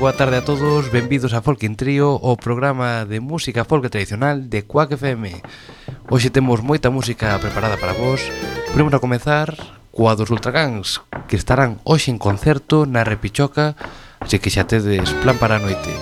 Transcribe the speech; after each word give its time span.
boa 0.00 0.16
tarde 0.16 0.38
a 0.38 0.44
todos, 0.44 0.90
benvidos 0.90 1.34
a 1.34 1.42
Folk 1.44 1.66
in 1.66 1.76
Trio, 1.76 2.16
o 2.16 2.32
programa 2.40 3.04
de 3.04 3.20
música 3.20 3.68
folk 3.68 3.92
tradicional 3.92 4.48
de 4.48 4.64
Quack 4.64 4.96
FM. 4.96 5.44
Hoxe 6.08 6.32
temos 6.32 6.64
moita 6.64 6.88
música 6.88 7.36
preparada 7.36 7.76
para 7.76 7.92
vos. 7.92 8.24
Podemos 8.72 8.96
a 8.96 9.04
comezar 9.04 9.52
coa 9.92 10.16
dos 10.16 10.32
Ultragans, 10.32 11.04
que 11.28 11.36
estarán 11.36 11.84
hoxe 11.84 12.08
en 12.08 12.16
concerto 12.16 12.88
na 12.88 13.04
Repichoca, 13.04 13.76
así 14.24 14.40
que 14.40 14.48
xa 14.48 14.64
tedes 14.64 15.12
plan 15.20 15.36
para 15.36 15.60
a 15.60 15.62
noite. 15.62 15.92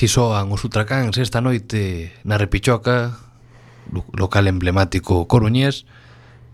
Así 0.00 0.08
soan 0.08 0.48
os 0.48 0.64
ultracáns 0.64 1.20
esta 1.20 1.44
noite 1.44 2.16
na 2.24 2.40
Repichoca, 2.40 3.20
local 4.16 4.48
emblemático 4.48 5.28
coruñés, 5.28 5.84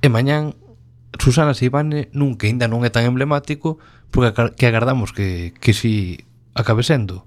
e 0.02 0.10
mañán 0.10 0.58
Susana 1.14 1.54
Sibane 1.54 2.10
nun 2.10 2.34
que 2.34 2.50
ainda 2.50 2.66
non 2.66 2.82
é 2.82 2.90
tan 2.90 3.06
emblemático, 3.06 3.78
porque 4.10 4.34
que 4.58 4.66
agardamos 4.66 5.14
que, 5.14 5.54
que 5.62 5.78
si 5.78 6.26
acabe 6.58 6.82
sendo 6.82 7.22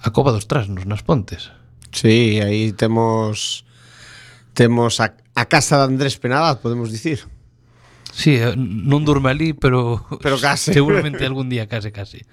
a 0.00 0.16
Cova 0.16 0.32
dos 0.32 0.48
Trasnos 0.48 0.88
nas 0.88 1.04
Pontes. 1.04 1.52
Sí, 1.92 2.40
aí 2.40 2.72
temos 2.72 3.68
temos 4.56 4.96
a, 4.96 5.12
a 5.36 5.44
casa 5.44 5.76
de 5.84 5.92
Andrés 5.92 6.16
Penalaz, 6.16 6.56
podemos 6.64 6.88
dicir. 6.88 7.20
Sí, 8.16 8.40
eh, 8.40 8.56
non 8.56 9.04
durme 9.04 9.28
ali, 9.28 9.52
pero, 9.52 10.08
pero 10.24 10.40
case. 10.40 10.72
seguramente 10.80 11.20
algún 11.28 11.52
día 11.52 11.68
case, 11.68 11.92
case. 11.92 12.24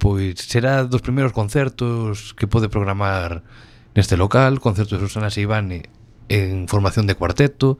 Pois 0.00 0.40
será 0.48 0.88
dos 0.88 1.04
primeiros 1.04 1.36
concertos 1.36 2.32
que 2.32 2.48
pode 2.48 2.72
programar 2.72 3.44
neste 3.92 4.16
local, 4.16 4.56
concerto 4.56 4.96
de 4.96 5.04
Susana 5.04 5.28
Seivane 5.28 5.92
en 6.32 6.64
formación 6.72 7.04
de 7.04 7.20
cuarteto, 7.20 7.76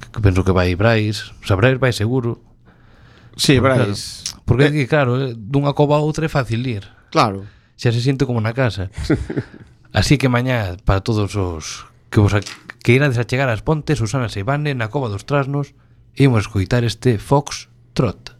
que 0.00 0.24
penso 0.24 0.48
que 0.48 0.56
vai 0.56 0.72
Brais, 0.72 1.36
o 1.42 1.44
sea, 1.44 1.60
Brais 1.60 1.76
vai 1.76 1.92
seguro. 1.92 2.40
Sí, 3.36 3.60
porque, 3.60 3.84
Brais. 3.84 4.24
Claro, 4.24 4.42
porque 4.48 4.64
eh, 4.64 4.68
aquí, 4.72 4.82
claro, 4.88 5.12
eh, 5.20 5.34
dunha 5.36 5.76
cova 5.76 6.00
a 6.00 6.04
outra 6.04 6.24
é 6.24 6.32
fácil 6.32 6.64
ir. 6.64 6.88
Claro. 7.12 7.44
Xa 7.76 7.92
se 7.92 8.00
sente 8.00 8.24
como 8.24 8.40
na 8.40 8.56
casa. 8.56 8.88
Así 9.92 10.16
que 10.16 10.32
mañá, 10.32 10.80
para 10.88 11.04
todos 11.04 11.36
os 11.36 11.84
que 12.08 12.20
vos 12.20 12.32
a, 12.32 12.40
que 12.40 12.96
irades 12.96 13.18
a 13.20 13.28
chegar 13.28 13.52
ás 13.52 13.60
pontes, 13.60 14.00
Susana 14.00 14.32
Seibane 14.32 14.72
na 14.72 14.88
cova 14.88 15.12
dos 15.12 15.28
Trasnos, 15.28 15.76
imos 16.16 16.48
escoitar 16.48 16.80
este 16.80 17.20
Fox 17.20 17.68
Trot. 17.92 18.35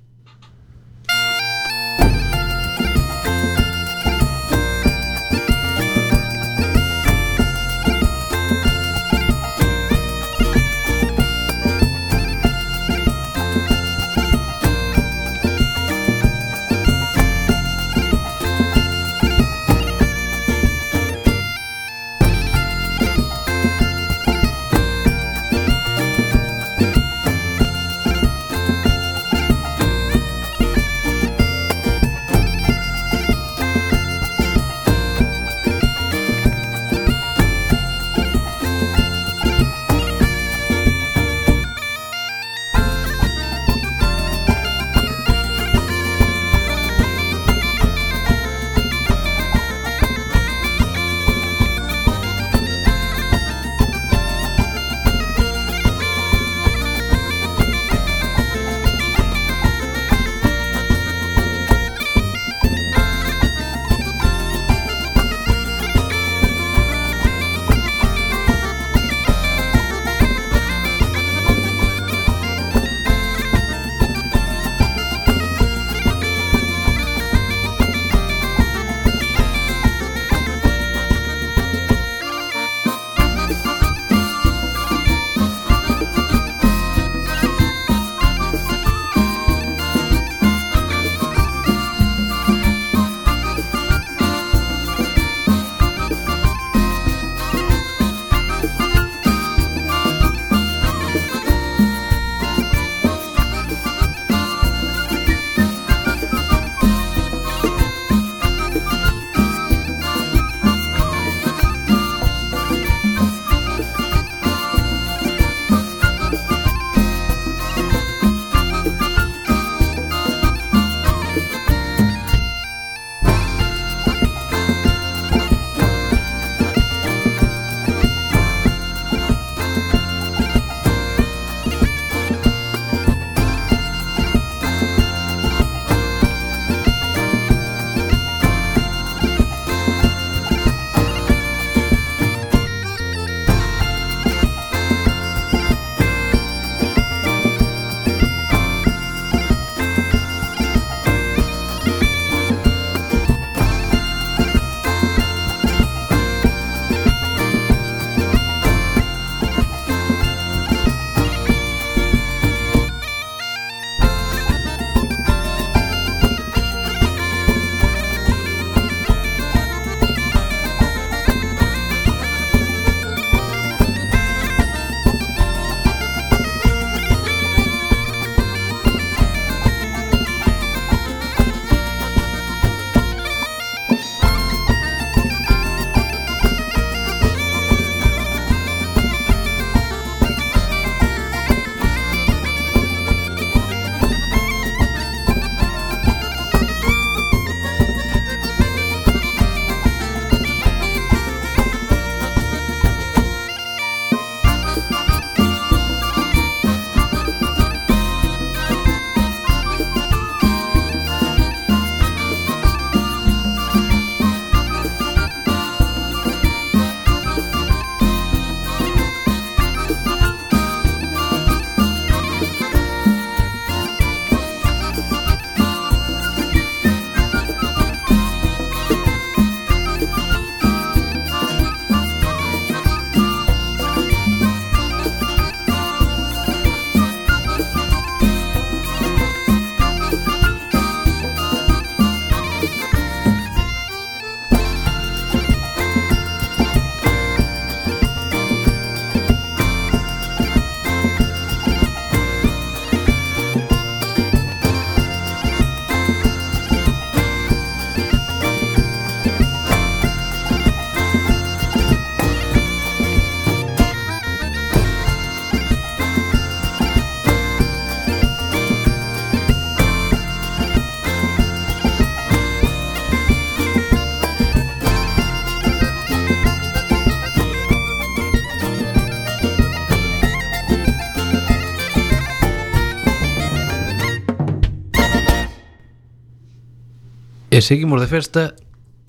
E 287.57 287.65
seguimos 287.65 288.05
de 288.05 288.09
festa 288.13 288.53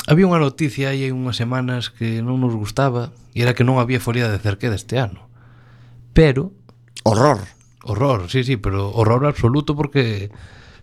Había 0.08 0.24
unha 0.24 0.39
noticia 0.39 0.96
aí 0.96 1.04
hai 1.04 1.12
unhas 1.12 1.36
semanas 1.36 1.92
que 1.92 2.24
non 2.24 2.39
nos 2.39 2.56
gustaba 2.56 3.12
e 3.36 3.44
era 3.44 3.51
que 3.51 3.68
non 3.68 3.75
había 3.75 4.00
folia 4.00 4.32
de 4.32 4.39
cerqueda 4.39 4.80
este 4.80 5.04
ano. 5.04 5.27
Pero... 6.16 6.56
Horror. 7.04 7.44
Horror, 7.84 8.32
sí, 8.32 8.48
sí, 8.48 8.56
pero 8.56 8.88
horror 8.96 9.27
absoluto 9.27 9.75
porque 9.75 10.32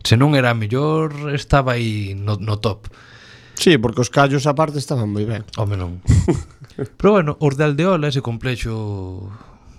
se 0.05 0.21
non 0.21 0.37
era 0.37 0.53
mellor 0.53 1.33
estaba 1.33 1.81
aí 1.81 2.13
no, 2.13 2.37
no 2.37 2.61
top. 2.61 2.93
Sí, 3.57 3.81
porque 3.81 4.05
os 4.05 4.13
callos 4.13 4.45
aparte 4.45 4.77
estaban 4.77 5.09
moi 5.09 5.25
ben. 5.25 5.49
Home 5.57 5.81
non. 5.81 6.05
pero 7.01 7.17
bueno, 7.17 7.41
os 7.41 7.57
de 7.57 7.65
Aldeola, 7.65 8.13
ese 8.13 8.21
complexo 8.21 9.33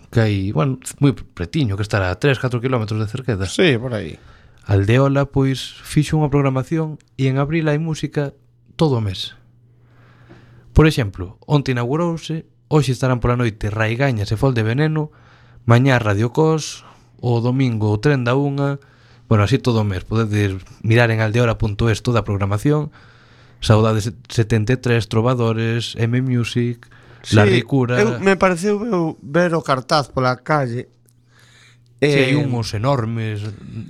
que 0.09 0.25
hai, 0.25 0.49
bueno, 0.49 0.81
moi 0.97 1.13
pretiño, 1.13 1.77
que 1.77 1.85
estará 1.85 2.09
a 2.09 2.17
3, 2.17 2.41
4 2.41 2.57
km 2.57 2.97
de 2.97 3.05
cerqueda. 3.05 3.45
Sí, 3.45 3.77
por 3.77 3.93
aí. 3.93 4.17
Aldeola, 4.65 5.29
pois, 5.29 5.77
fixo 5.85 6.17
unha 6.17 6.33
programación 6.33 6.97
e 7.21 7.29
en 7.29 7.37
abril 7.37 7.69
hai 7.69 7.77
música 7.77 8.33
todo 8.73 8.97
o 8.97 9.05
mes. 9.05 9.37
Por 10.73 10.89
exemplo, 10.89 11.37
onte 11.45 11.71
inaugurouse, 11.71 12.49
hoxe 12.67 12.91
estarán 12.91 13.21
pola 13.21 13.37
noite 13.37 13.69
Raigañas 13.69 14.33
e 14.33 14.39
Fol 14.41 14.57
de 14.57 14.65
Veneno, 14.65 15.13
mañá 15.69 16.01
Radio 16.01 16.33
Cos, 16.33 16.81
o 17.21 17.45
domingo 17.45 17.93
o 17.93 18.01
Tren 18.01 18.25
da 18.25 18.33
Unha, 18.33 18.81
bueno, 19.29 19.45
así 19.45 19.61
todo 19.61 19.85
o 19.85 19.87
mes, 19.87 20.01
podedes 20.01 20.57
mirar 20.81 21.13
en 21.13 21.21
aldeola.es 21.21 22.01
toda 22.01 22.25
a 22.25 22.27
programación, 22.27 22.89
Saudades 23.61 24.13
73, 24.29 24.81
Trovadores, 25.09 25.93
M 25.97 26.21
Music, 26.25 26.89
sí, 27.21 27.37
La 27.37 27.45
Ricura. 27.45 28.01
Eu, 28.01 28.17
me 28.19 28.33
pareceu 28.33 28.81
ver 29.21 29.53
o 29.53 29.61
cartaz 29.61 30.09
pola 30.09 30.41
calle 30.41 30.89
Eh, 32.11 32.29
hai 32.29 32.35
unhos 32.37 32.73
enormes 32.77 33.41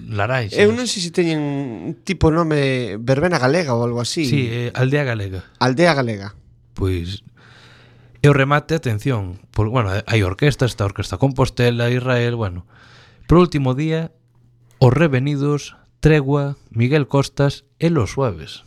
larais. 0.07 0.55
Eu 0.55 0.71
non 0.71 0.87
sei 0.87 1.03
se 1.03 1.11
teñen 1.11 1.99
tipo 2.07 2.31
nome 2.31 2.95
verbena 3.01 3.41
galega 3.41 3.75
ou 3.75 3.83
algo 3.83 3.99
así. 3.99 4.23
Sí, 4.23 4.47
eh, 4.47 4.71
aldea 4.71 5.03
galega. 5.03 5.43
Aldea 5.59 5.91
galega. 5.91 6.37
Pois 6.75 7.25
e 8.25 8.27
o 8.27 8.33
remate, 8.33 8.73
atención, 8.73 9.37
por, 9.53 9.69
bueno, 9.69 9.93
hai 9.93 10.25
orquestas, 10.25 10.73
está 10.73 10.81
a 10.81 10.89
Orquesta 10.89 11.21
Compostela, 11.21 11.93
Israel, 11.93 12.33
bueno. 12.33 12.65
Por 13.29 13.37
último 13.37 13.77
día, 13.77 14.17
Os 14.81 14.89
Revenidos, 14.89 15.77
Tregua, 16.01 16.57
Miguel 16.73 17.05
Costas 17.05 17.69
e 17.77 17.93
Los 17.93 18.17
Suaves. 18.17 18.65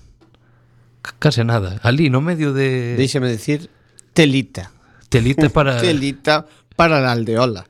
C 1.02 1.10
case 1.18 1.42
nada, 1.42 1.82
ali 1.82 2.06
no 2.06 2.22
medio 2.22 2.54
de 2.54 2.94
Déixame 2.94 3.26
decir 3.26 3.66
telita. 4.14 4.70
Telita 5.10 5.50
para 5.50 5.74
Telita 5.82 6.46
para 6.78 7.02
a 7.02 7.10
aldeola. 7.10 7.66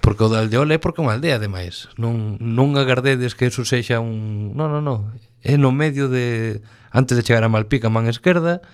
Porque 0.00 0.24
o 0.24 0.32
da 0.32 0.40
Aldeola 0.40 0.74
é 0.74 0.80
porque 0.80 1.00
é 1.00 1.04
unha 1.04 1.16
aldea, 1.16 1.36
ademais. 1.36 1.92
Non, 2.00 2.40
non 2.40 2.76
agardedes 2.80 3.36
que 3.36 3.48
eso 3.52 3.68
sexa 3.68 4.00
un... 4.00 4.56
Non, 4.56 4.72
non, 4.72 4.82
non. 4.84 4.98
É 5.44 5.60
no 5.60 5.72
medio 5.72 6.08
de... 6.08 6.60
Antes 6.90 7.20
de 7.20 7.24
chegar 7.24 7.44
a 7.44 7.52
Malpica, 7.52 7.92
man 7.92 8.08
esquerda, 8.08 8.64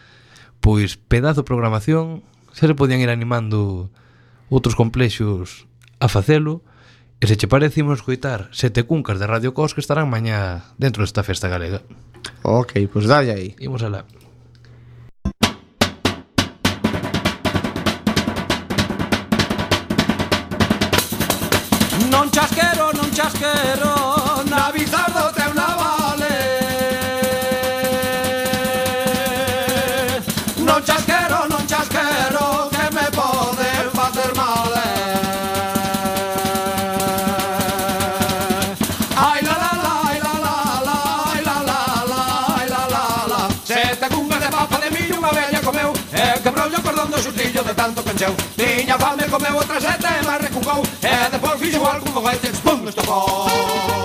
pois 0.62 0.96
pedazo 0.96 1.42
de 1.42 1.48
programación, 1.50 2.22
se 2.54 2.70
podían 2.72 3.02
ir 3.02 3.10
animando 3.10 3.90
outros 4.48 4.78
complexos 4.78 5.66
a 6.00 6.08
facelo, 6.08 6.62
e 7.20 7.24
se 7.26 7.36
che 7.40 7.48
parece 7.48 7.80
imos 7.80 8.00
escoitar 8.00 8.52
sete 8.52 8.84
cuncas 8.84 9.16
de 9.16 9.26
Radio 9.26 9.56
Cos 9.56 9.72
que 9.72 9.80
estarán 9.80 10.12
mañá 10.12 10.68
dentro 10.76 11.00
desta 11.00 11.24
festa 11.24 11.48
galega. 11.48 11.80
Ok, 12.44 12.76
pois 12.92 12.92
pues 12.92 13.04
dalle 13.08 13.32
aí. 13.32 13.48
Imos 13.58 13.80
alá. 13.82 14.04
Non 22.08 22.30
chasquero, 22.30 22.90
non 22.92 23.10
chasquero, 23.10 24.42
na 24.44 24.70
Bizardo 24.72 25.30
te 25.34 25.44
una 25.50 25.74
vale. 25.80 26.34
Non 30.58 30.82
chasquero, 30.82 31.46
non 31.48 31.64
chasquero, 31.66 32.68
que 32.70 32.86
me 32.94 33.06
pode 33.10 33.68
facer 33.92 34.30
mal. 34.34 34.72
Ai 39.16 39.40
la 39.42 39.56
la 39.62 39.72
la, 39.84 39.94
ai 40.08 40.18
la 40.26 40.34
la 40.44 40.54
la, 40.88 40.98
ai 41.32 41.42
la 41.48 41.58
la 41.70 41.80
la, 42.10 42.22
ai 42.56 42.68
la 42.68 42.82
la 42.94 43.04
la. 43.32 43.40
Sete 43.64 44.06
cungas 44.08 44.40
de 44.40 44.48
papa 44.48 44.76
de 44.78 44.88
millo 44.90 45.16
unha 45.18 45.32
vella 45.32 45.60
comeu, 45.60 45.90
e 46.12 46.40
quebrou 46.42 46.68
o 46.68 46.80
cordón 46.82 47.10
do 47.10 47.18
xustillo 47.18 47.62
de 47.62 47.74
tanto 47.74 48.02
pencheu. 48.02 48.34
Tiña 48.56 48.96
fame 48.98 49.24
comeu 49.28 49.54
outra 49.56 49.80
sete 49.80 50.06
e 50.06 50.22
máis 50.24 50.40
go. 50.66 50.82
En 51.00 51.30
de 51.30 51.38
provisie 51.38 51.78
wordt 51.78 51.98
kom 51.98 52.14
nog 52.14 52.26
uit 52.26 52.46
het 52.46 52.56
spoenste 52.56 53.02
bal. 53.06 53.95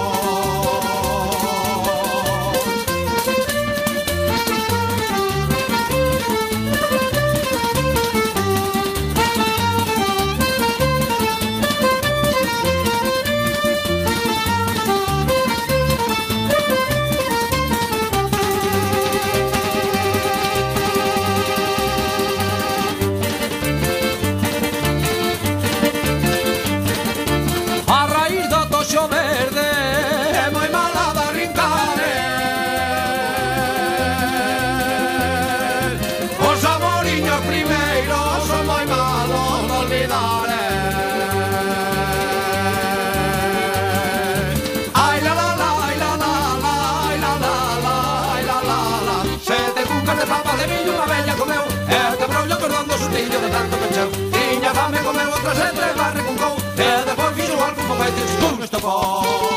de 50.22 50.28
papa 50.28 50.56
de 50.56 50.66
millo 50.68 50.92
unha 50.94 51.08
bella 51.10 51.34
comeu. 51.34 51.66
Eh, 51.90 51.94
e 51.94 52.14
até 52.14 52.26
brollo 52.30 52.58
cordón 52.62 52.86
do 52.86 52.96
sustillo 53.02 53.38
de 53.42 53.50
tanto 53.50 53.76
pecheu 53.82 54.10
Tiña 54.34 54.72
fame 54.78 55.00
comeu 55.08 55.30
outra 55.34 55.54
sete 55.60 55.86
barre 55.98 56.22
con 56.28 56.36
cou. 56.42 56.56
E 56.78 56.90
depois 57.10 57.34
fixo 57.38 57.58
algo 57.66 57.82
un 57.82 57.88
poquete 57.90 58.22
Estou 58.30 58.64
estopou 58.66 59.51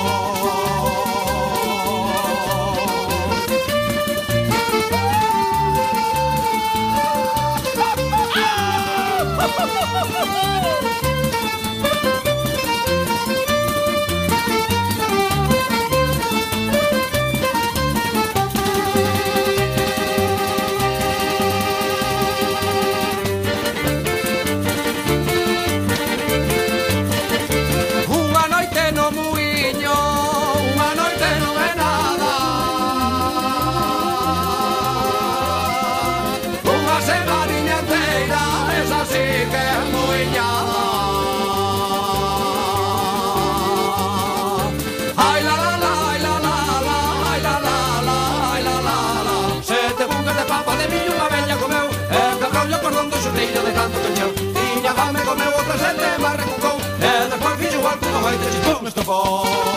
ball. 59.04 59.73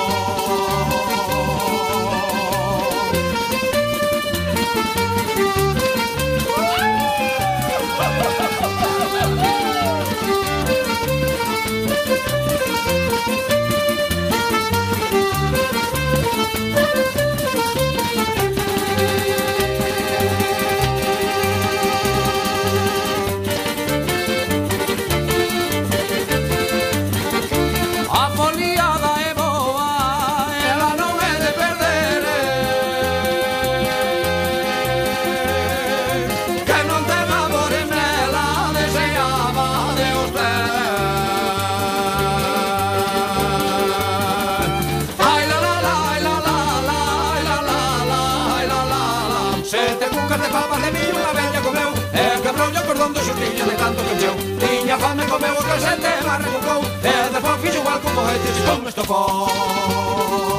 fondo 53.07 53.21
xustiña 53.21 53.65
de 53.65 53.75
tanto 53.75 54.03
que 54.03 54.15
cheu 54.19 54.35
Tiña 54.59 54.97
fame 54.97 55.23
comeu 55.31 55.53
o 55.59 55.63
que 55.63 55.71
a 55.71 55.79
xente 55.79 56.09
barra 56.27 56.47
cucou 56.53 56.81
E 57.11 57.13
despois 57.33 57.57
fixo 57.61 57.79
igual 57.79 57.99
co 58.03 58.09
cohetes 58.17 58.57
e 58.59 58.61
con 58.67 58.87
estofón 58.87 60.56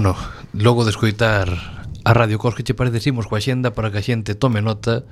bueno, 0.00 0.14
logo 0.52 0.84
de 0.84 0.90
escoitar 0.90 1.48
a 2.04 2.14
Radio 2.14 2.38
Cos 2.38 2.54
que 2.54 2.62
che 2.62 2.70
parece 2.72 3.02
simos 3.02 3.26
coa 3.26 3.42
xenda 3.42 3.74
para 3.74 3.90
que 3.90 3.98
a 3.98 4.06
xente 4.06 4.38
tome 4.38 4.62
nota 4.62 5.02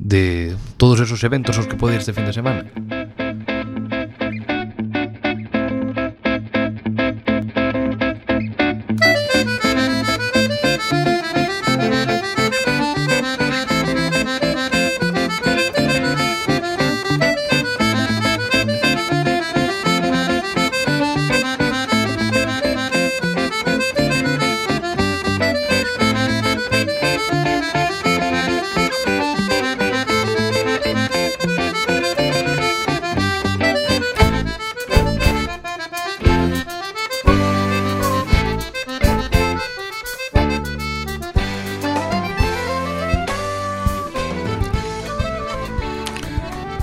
de 0.00 0.56
todos 0.80 1.04
esos 1.04 1.20
eventos 1.20 1.60
aos 1.60 1.68
que 1.68 1.76
pode 1.76 1.92
ir 1.92 2.00
este 2.00 2.16
fin 2.16 2.24
de 2.24 2.32
semana. 2.32 2.64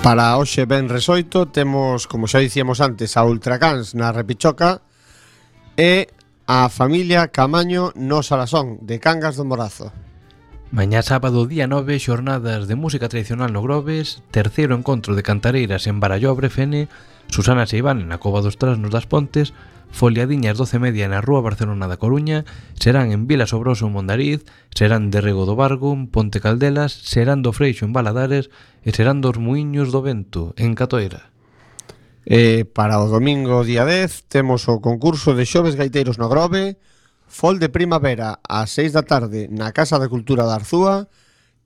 Para 0.09 0.41
hoxe 0.41 0.65
ben 0.65 0.89
resoito 0.89 1.53
temos, 1.53 2.09
como 2.09 2.25
xa 2.25 2.41
dicíamos 2.41 2.81
antes, 2.81 3.13
a 3.13 3.21
Ultracans 3.29 3.93
na 3.93 4.09
Repichoca 4.09 4.81
e 5.77 6.09
a 6.49 6.65
familia 6.73 7.29
Camaño 7.29 7.93
no 7.93 8.25
Salasón 8.25 8.81
de 8.89 8.97
Cangas 8.97 9.37
do 9.37 9.45
Morazo. 9.45 9.93
Mañá 10.71 11.01
sábado 11.01 11.47
día 11.49 11.65
9, 11.65 11.97
xornadas 11.97 12.69
de 12.69 12.77
música 12.77 13.09
tradicional 13.09 13.49
no 13.49 13.65
Grobes, 13.65 14.21
terceiro 14.29 14.77
encontro 14.77 15.17
de 15.17 15.25
cantareiras 15.25 15.89
en 15.89 15.97
Barallobre 15.97 16.53
Fene, 16.53 16.93
Susana 17.25 17.65
Seivane 17.65 18.05
na 18.05 18.21
Cova 18.21 18.45
dos 18.45 18.61
Trasnos 18.61 18.93
das 18.93 19.09
Pontes, 19.09 19.57
Foliadiñas 19.89 20.61
12 20.61 20.77
media 20.77 21.09
na 21.09 21.25
Rúa 21.25 21.41
Barcelona 21.41 21.89
da 21.89 21.97
Coruña, 21.97 22.45
serán 22.77 23.09
en 23.09 23.25
Vila 23.25 23.49
Sobroso 23.49 23.89
en 23.89 23.97
Mondariz, 23.97 24.45
serán 24.69 25.09
de 25.09 25.25
Rego 25.25 25.49
do 25.49 25.57
Bargo 25.57 25.89
en 25.89 26.05
Ponte 26.05 26.37
Caldelas, 26.37 26.93
serán 26.93 27.41
do 27.41 27.49
Freixo 27.49 27.89
en 27.89 27.93
Baladares 27.97 28.53
e 28.85 28.93
serán 28.93 29.25
dos 29.25 29.41
Muiños 29.41 29.89
do 29.89 30.05
Vento 30.05 30.53
en 30.53 30.77
Catoira. 30.77 31.33
E 32.29 32.69
para 32.69 33.01
o 33.01 33.09
domingo 33.09 33.65
día 33.65 33.89
10 33.89 34.29
temos 34.29 34.69
o 34.69 34.77
concurso 34.85 35.33
de 35.33 35.49
xoves 35.49 35.73
gaiteiros 35.73 36.21
no 36.21 36.29
Grove, 36.29 36.77
Fol 37.29 37.61
de 37.61 37.69
Primavera 37.69 38.41
ás 38.41 38.73
6 38.73 38.97
da 38.97 39.05
tarde 39.05 39.47
na 39.53 39.69
Casa 39.71 40.01
da 40.01 40.09
Cultura 40.09 40.49
da 40.49 40.57
Arzúa 40.57 41.07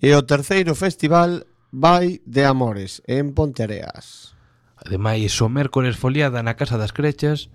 e 0.04 0.12
o 0.12 0.28
terceiro 0.28 0.76
festival 0.76 1.48
Vai 1.72 2.22
de 2.28 2.44
Amores 2.46 3.02
en 3.08 3.32
Ponteareas. 3.34 4.36
Ademais, 4.78 5.32
o 5.42 5.48
mércores 5.48 5.96
foliada 5.96 6.44
na 6.44 6.60
Casa 6.60 6.78
das 6.78 6.92
Crechas 6.92 7.50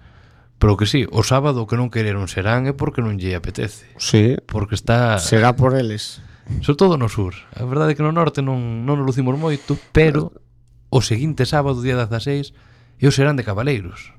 Pero 0.58 0.76
que 0.76 0.86
sí, 0.86 1.06
o 1.12 1.22
sábado 1.22 1.70
que 1.70 1.78
non 1.78 1.86
quereron 1.86 2.26
serán 2.26 2.66
é 2.66 2.74
porque 2.74 2.98
non 2.98 3.14
lle 3.14 3.38
apetece. 3.38 3.86
Sí. 3.94 4.34
Porque 4.50 4.74
está... 4.74 5.22
Será 5.22 5.54
por 5.54 5.78
eles. 5.78 6.18
Sobre 6.66 6.82
todo 6.82 6.98
no 6.98 7.06
sur. 7.06 7.38
A 7.54 7.62
verdade 7.62 7.94
é 7.94 7.96
que 7.96 8.02
no 8.02 8.10
norte 8.10 8.42
non, 8.42 8.82
non 8.82 8.98
nos 8.98 9.06
lucimos 9.06 9.38
moito, 9.38 9.78
pero 9.94 10.34
o 10.90 10.98
seguinte 10.98 11.46
sábado, 11.46 11.78
día 11.78 11.94
16, 11.94 12.50
eu 12.98 13.14
serán 13.14 13.38
de 13.38 13.46
Cabaleiros. 13.46 14.18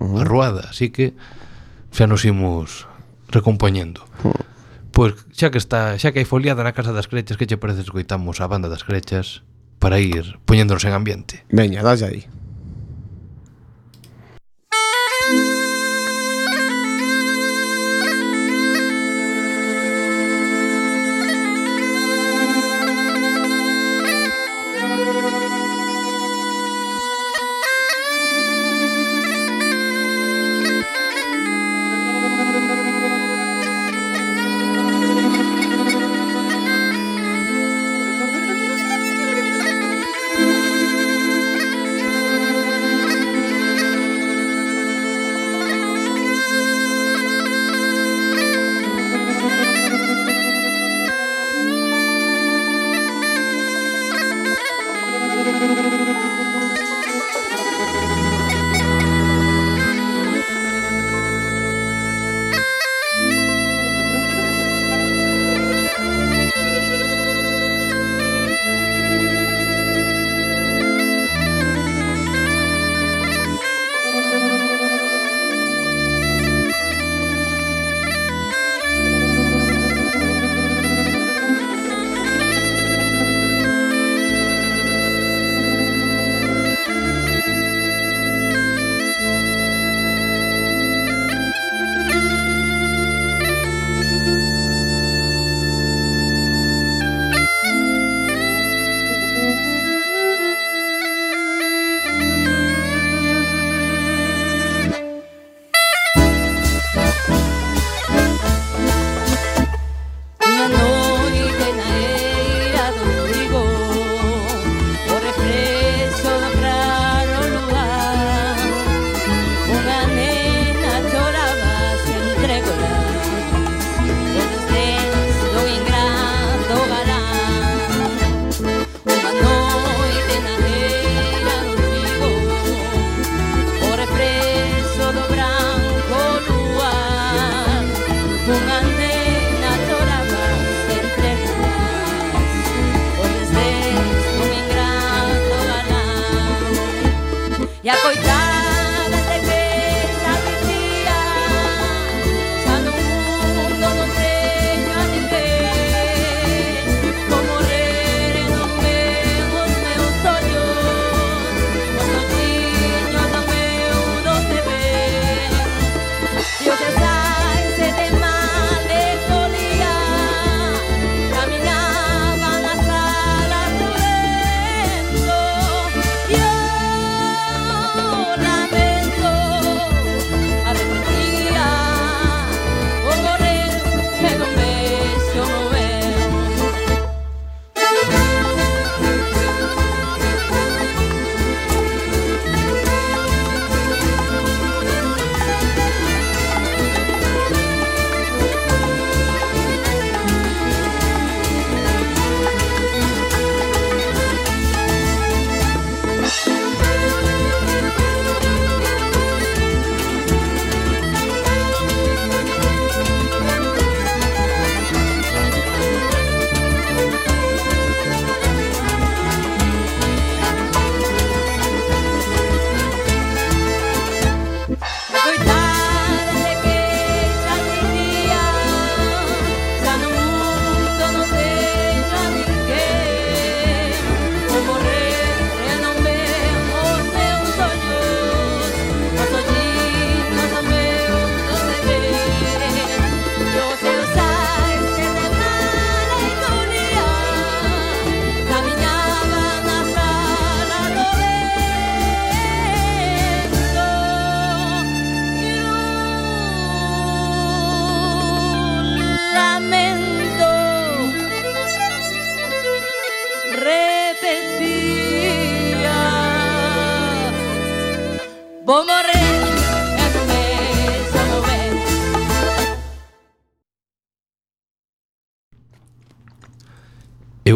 Uh 0.00 0.16
-huh. 0.16 0.20
A 0.20 0.24
Ruada, 0.24 0.72
así 0.72 0.88
que 0.88 1.12
xa 1.92 2.08
nos 2.08 2.24
imos 2.24 2.88
recompoñendo. 3.28 4.04
Hmm. 4.22 4.42
Pois 4.92 5.12
xa 5.36 5.52
que 5.52 5.58
está, 5.60 5.98
xa 6.00 6.12
que 6.12 6.24
hai 6.24 6.28
foliada 6.28 6.64
na 6.64 6.72
Casa 6.72 6.96
das 6.96 7.08
Crechas, 7.10 7.36
que 7.36 7.44
che 7.44 7.60
parece 7.60 7.84
escoitamos 7.84 8.40
a 8.40 8.48
banda 8.48 8.72
das 8.72 8.84
Crechas 8.86 9.44
para 9.78 10.00
ir 10.00 10.40
poñéndonos 10.48 10.84
en 10.88 10.96
ambiente. 10.96 11.44
Veña, 11.52 11.84
dalle 11.84 12.06
aí. 12.08 12.22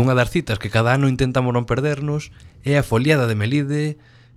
unha 0.01 0.17
das 0.17 0.33
citas 0.33 0.57
que 0.57 0.73
cada 0.73 0.97
ano 0.97 1.07
intentamos 1.07 1.53
non 1.53 1.69
perdernos 1.69 2.33
é 2.65 2.81
a 2.81 2.87
foliada 2.87 3.29
de 3.29 3.37
Melide 3.37 3.85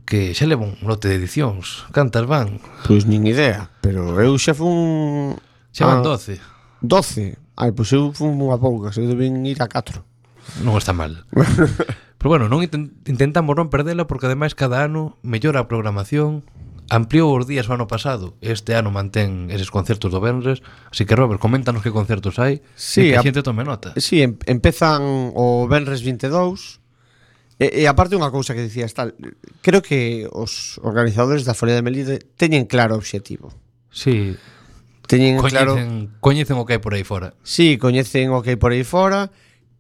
que 0.04 0.36
xa 0.36 0.45
leva 0.45 0.67
un 0.67 0.76
lote 0.84 1.08
de 1.08 1.15
edicións. 1.15 1.88
Cantas 1.95 2.28
van? 2.28 2.60
Pois 2.84 3.08
nin 3.08 3.23
idea, 3.23 3.71
pero 3.80 4.19
eu 4.19 4.36
xa 4.36 4.52
fun... 4.52 5.39
Xa 5.71 5.88
van 5.88 6.04
ah, 6.04 6.19
12. 6.19 6.38
12? 6.84 7.39
Ai, 7.56 7.71
pois 7.71 7.89
eu 7.95 8.12
fun 8.12 8.36
unha 8.36 8.60
pouca, 8.60 8.91
eu 8.99 9.08
deben 9.08 9.47
ir 9.47 9.63
a 9.63 9.71
4. 9.71 10.04
Non 10.67 10.76
está 10.76 10.91
mal. 10.91 11.23
Pero 12.23 12.39
bueno, 12.39 12.47
non 12.47 12.63
intentamos 12.63 13.52
non 13.52 13.67
perdela 13.67 14.08
porque 14.08 14.32
ademais 14.32 14.56
cada 14.56 14.88
ano 14.88 15.19
mellora 15.28 15.63
a 15.63 15.67
programación, 15.67 16.47
ampliou 16.89 17.31
os 17.39 17.47
días 17.47 17.67
o 17.69 17.73
ano 17.73 17.87
pasado 17.87 18.35
este 18.43 18.75
ano 18.75 18.91
mantén 18.91 19.47
eses 19.53 19.71
concertos 19.71 20.11
do 20.11 20.19
Benres 20.19 20.59
así 20.91 21.07
que 21.07 21.15
Robert, 21.15 21.39
coméntanos 21.39 21.83
que 21.85 21.93
concertos 21.93 22.39
hai 22.39 22.59
sí, 22.75 23.11
e 23.11 23.15
que 23.15 23.19
a 23.19 23.23
xente 23.23 23.45
tome 23.45 23.63
nota. 23.63 23.95
Sí, 23.95 24.19
em, 24.19 24.35
empezan 24.49 25.31
o 25.35 25.67
Benres 25.71 26.03
22 26.03 26.83
e, 27.61 27.81
e 27.81 27.87
aparte 27.87 28.19
unha 28.19 28.33
cousa 28.33 28.51
que 28.51 28.65
dicías 28.65 28.91
tal 28.91 29.15
creo 29.63 29.79
que 29.79 30.27
os 30.27 30.77
organizadores 30.83 31.47
da 31.47 31.55
Folia 31.55 31.79
de 31.79 31.85
Melide 31.85 32.19
teñen 32.35 32.67
claro 32.67 32.97
o 32.97 32.99
obxectivo. 32.99 33.53
Sí. 33.87 34.35
Teñen 35.07 35.39
coñecen, 35.39 35.51
claro 35.51 35.73
coñecen 36.19 36.57
o 36.59 36.65
que 36.67 36.75
hai 36.75 36.81
por 36.83 36.97
aí 36.97 37.05
fora. 37.07 37.37
Sí, 37.45 37.79
coñecen 37.79 38.35
o 38.35 38.43
que 38.43 38.55
hai 38.55 38.59
por 38.59 38.75
aí 38.75 38.83
fora 38.83 39.31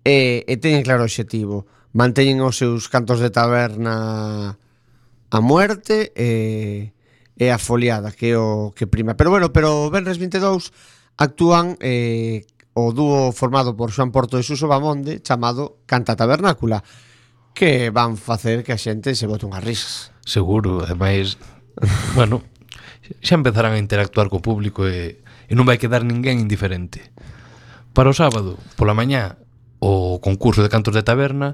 e, 0.07 0.47
e 0.47 0.53
teñen 0.55 0.87
claro 0.87 1.03
o 1.03 1.07
obxectivo. 1.09 1.67
Manteñen 1.91 2.39
os 2.41 2.55
seus 2.57 2.87
cantos 2.87 3.19
de 3.19 3.29
taberna 3.29 4.57
a 5.33 5.39
muerte 5.41 6.13
e, 6.13 6.92
e 7.37 7.49
a 7.49 7.57
foliada 7.57 8.13
que 8.13 8.33
é 8.33 8.37
o 8.37 8.71
que 8.73 8.85
prima. 8.85 9.17
Pero 9.17 9.33
bueno, 9.33 9.49
pero 9.49 9.87
o 9.87 9.89
Benres 9.89 10.21
22 10.21 10.69
actúan 11.17 11.77
eh, 11.81 12.45
o 12.73 12.93
dúo 12.93 13.33
formado 13.33 13.77
por 13.77 13.93
Xoan 13.93 14.09
Porto 14.09 14.37
e 14.37 14.45
Suso 14.45 14.69
Bamonde 14.69 15.21
chamado 15.21 15.81
Canta 15.85 16.17
Tabernácula 16.17 16.81
que 17.53 17.93
van 17.93 18.17
facer 18.17 18.65
que 18.65 18.73
a 18.73 18.81
xente 18.81 19.13
se 19.13 19.29
bote 19.29 19.45
unhas 19.45 19.61
risas. 19.61 20.09
Seguro, 20.25 20.81
ademais, 20.81 21.37
bueno, 22.17 22.41
xa 23.21 23.37
empezarán 23.37 23.77
a 23.77 23.81
interactuar 23.81 24.29
co 24.33 24.41
público 24.41 24.89
e, 24.89 25.21
e 25.21 25.53
non 25.53 25.69
vai 25.69 25.77
quedar 25.77 26.01
ninguén 26.01 26.41
indiferente. 26.41 27.13
Para 27.93 28.09
o 28.09 28.17
sábado, 28.17 28.57
pola 28.73 28.97
mañá, 28.97 29.37
o 29.77 30.17
concurso 30.17 30.65
de 30.65 30.73
cantos 30.73 30.97
de 30.97 31.05
taberna, 31.05 31.53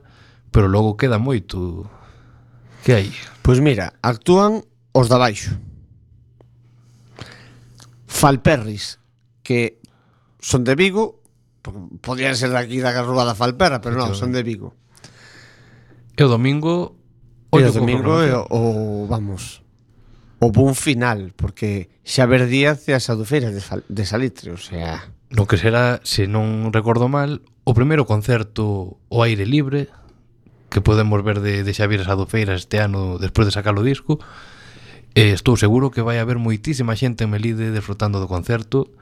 pero 0.56 0.72
logo 0.72 0.96
queda 0.96 1.20
moito. 1.20 1.92
Que 2.88 2.96
hai? 2.96 3.08
Pois 3.44 3.60
mira, 3.60 4.00
actúan 4.00 4.63
os 4.96 5.12
da 5.12 5.20
baixo 5.20 5.60
Falperris, 8.10 8.98
que 9.45 9.78
son 10.41 10.65
de 10.65 10.74
Vigo, 10.74 11.22
podían 12.02 12.34
ser 12.34 12.50
daqui 12.50 12.82
da 12.82 12.89
Garruga 12.89 13.22
da 13.22 13.38
Falperra, 13.38 13.86
pero 13.86 14.02
non, 14.02 14.17
son 14.17 14.34
de 14.34 14.41
Vigo. 14.41 14.74
E 16.17 16.26
o 16.26 16.28
domingo... 16.28 16.98
E 17.54 17.62
o 17.62 17.72
domingo 17.72 18.17
é 18.26 18.34
o, 18.34 18.45
o, 18.50 18.63
vamos, 19.06 19.62
o 20.41 20.50
bun 20.50 20.74
final, 20.74 21.32
porque 21.38 21.93
Xaver 22.02 22.50
Díaz 22.50 22.89
e 22.89 22.98
as 22.98 23.06
adufeiras 23.13 23.54
de, 23.54 23.62
sal, 23.62 23.86
de 23.86 24.04
Salitre, 24.04 24.50
o 24.52 24.60
sea... 24.60 25.13
No 25.30 25.45
que 25.45 25.62
será, 25.62 26.02
se 26.02 26.26
non 26.26 26.74
recordo 26.74 27.06
mal, 27.06 27.45
o 27.62 27.78
primeiro 27.78 28.10
concerto 28.10 28.98
o 29.06 29.17
aire 29.22 29.45
libre 29.45 29.93
que 30.74 30.82
podemos 30.82 31.22
ver 31.22 31.41
de, 31.41 31.62
de 31.62 31.74
Xavier 31.74 32.02
Sadofeiras 32.02 32.65
este 32.65 32.82
ano 32.82 33.22
despois 33.22 33.45
de 33.45 33.54
sacar 33.54 33.78
o 33.78 33.86
disco 33.86 34.17
E 35.17 35.34
estou 35.34 35.58
seguro 35.58 35.89
que 35.89 36.06
vai 36.06 36.22
haber 36.22 36.38
moitísima 36.38 36.93
xente 36.93 37.26
en 37.26 37.34
Melide 37.34 37.74
desfrutando 37.74 38.22
do 38.22 38.30
concerto, 38.30 38.93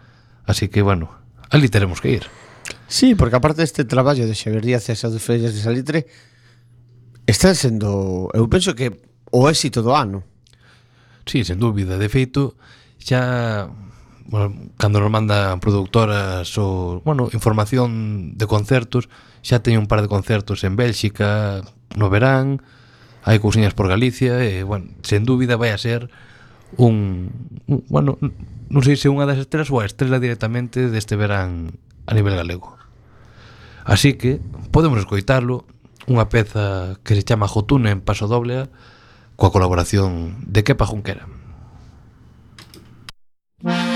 así 0.47 0.71
que, 0.71 0.79
bueno, 0.81 1.11
ali 1.51 1.67
teremos 1.67 1.99
que 1.99 2.23
ir. 2.23 2.25
Sí, 2.87 3.15
porque 3.15 3.35
aparte 3.35 3.61
deste 3.61 3.83
traballo 3.83 4.27
de 4.27 4.35
Xavier 4.35 4.63
Díaz 4.63 4.87
e 4.87 4.95
as 4.95 5.03
Fellas 5.19 5.51
de 5.51 5.61
Salitre, 5.61 6.07
está 7.27 7.51
sendo, 7.51 8.31
eu 8.31 8.47
penso 8.47 8.71
que 8.71 8.95
o 9.31 9.51
éxito 9.51 9.83
do 9.83 9.91
ano. 9.91 10.23
Sí, 11.27 11.43
sen 11.43 11.59
dúbida, 11.59 11.99
de 11.99 12.07
feito, 12.07 12.55
xa 13.03 13.67
bueno, 14.27 14.71
cando 14.79 14.99
nos 14.99 15.11
mandan 15.11 15.59
productoras 15.59 16.47
ou, 16.59 17.03
bueno, 17.03 17.27
información 17.31 18.35
de 18.39 18.47
concertos, 18.47 19.11
xa 19.43 19.59
teño 19.59 19.83
un 19.83 19.91
par 19.91 19.99
de 19.99 20.11
concertos 20.11 20.63
en 20.63 20.79
Bélxica 20.79 21.63
no 21.95 22.07
verán, 22.11 22.63
hai 23.27 23.43
cousiñas 23.43 23.75
por 23.75 23.91
Galicia 23.91 24.39
e, 24.39 24.63
bueno, 24.63 24.95
sen 25.03 25.27
dúbida 25.27 25.59
vai 25.59 25.75
a 25.75 25.77
ser 25.77 26.07
un, 26.79 27.27
un 27.67 27.83
bueno, 27.91 28.15
non 28.71 28.81
sei 28.87 28.95
se 28.95 29.11
unha 29.11 29.27
das 29.27 29.35
estrelas 29.35 29.67
ou 29.67 29.83
a 29.83 29.87
estrela 29.87 30.23
directamente 30.23 30.87
deste 30.87 31.19
verán 31.19 31.75
a 32.07 32.15
nivel 32.15 32.39
galego. 32.39 32.79
Así 33.83 34.15
que 34.15 34.39
podemos 34.71 35.03
escoitarlo 35.03 35.67
unha 36.07 36.31
peza 36.31 36.95
que 37.03 37.19
se 37.19 37.27
chama 37.27 37.51
Jotuna 37.51 37.91
en 37.91 37.99
Paso 37.99 38.31
Doble 38.31 38.71
coa 39.35 39.51
colaboración 39.51 40.39
de 40.47 40.63
Kepa 40.63 40.87
Junquera. 40.87 41.27
Música 43.59 43.86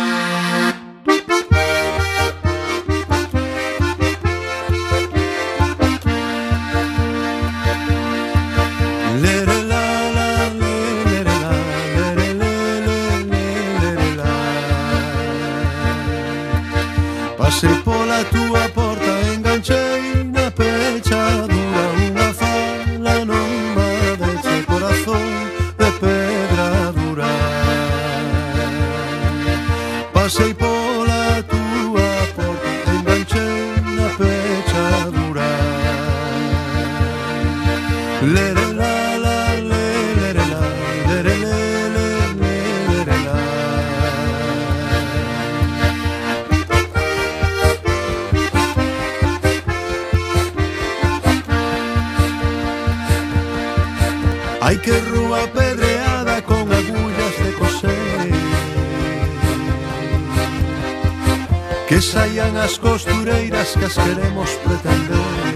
que 62.02 62.08
saian 62.08 62.58
as 62.58 62.80
costureiras 62.80 63.78
que 63.78 63.86
as 63.86 63.94
queremos 63.94 64.50
pretender. 64.66 65.54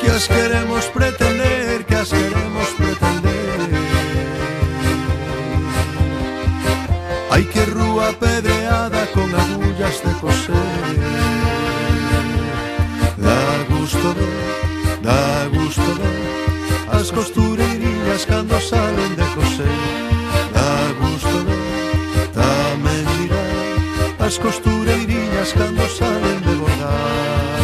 Que 0.00 0.08
as 0.08 0.28
queremos 0.28 0.84
pretender 0.94 1.84
que 1.84 1.96
as 1.96 2.10
queremos 2.14 2.68
pretender. 2.78 3.58
Hai 7.34 7.42
que 7.50 7.66
rúa 7.74 8.14
pedreada 8.22 9.02
con 9.10 9.34
agullas 9.34 9.96
de 10.06 10.12
coser. 10.22 10.94
Da 13.18 13.42
gusto 13.66 14.14
ver 14.14 15.02
da 15.02 15.50
gusto 15.58 15.90
ver 15.98 16.22
as 16.94 17.10
costureirinhas 17.10 18.22
cando 18.30 18.54
salen 18.62 19.10
de 19.18 19.26
coser. 19.34 20.15
As 24.26 24.38
costureirinhas 24.38 25.52
cando 25.52 25.88
salen 25.88 26.40
de 26.40 26.54
bordar. 26.56 27.55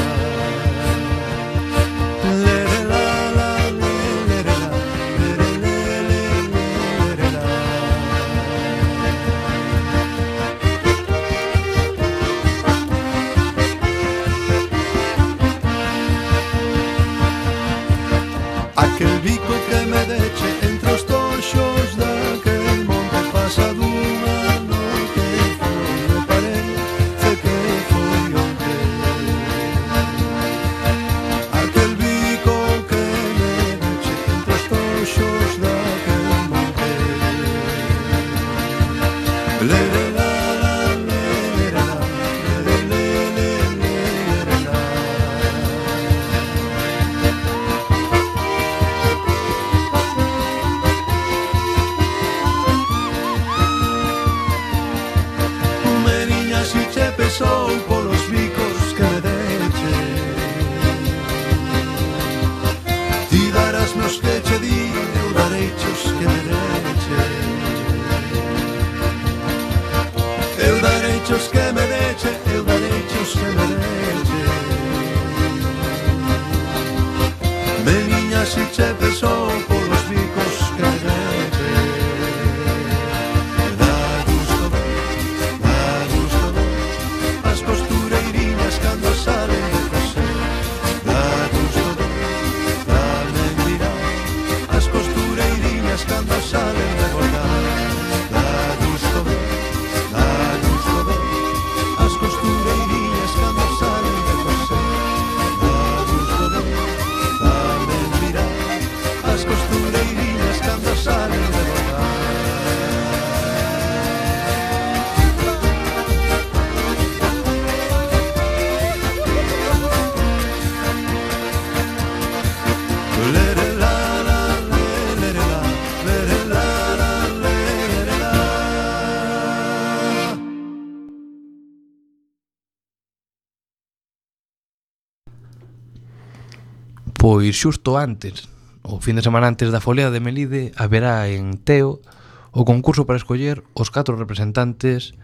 Pois 137.33 137.57
xusto 137.57 137.97
antes, 137.97 138.45
o 138.85 139.01
fin 139.01 139.17
de 139.17 139.25
semana 139.25 139.49
antes 139.49 139.73
da 139.73 139.81
folea 139.81 140.13
de 140.13 140.21
Melide, 140.21 140.69
haberá 140.77 141.25
en 141.33 141.57
Teo 141.57 142.05
o 142.53 142.69
concurso 142.69 143.09
para 143.09 143.17
escoller 143.17 143.65
os 143.73 143.89
catro 143.89 144.21
representantes 144.21 145.17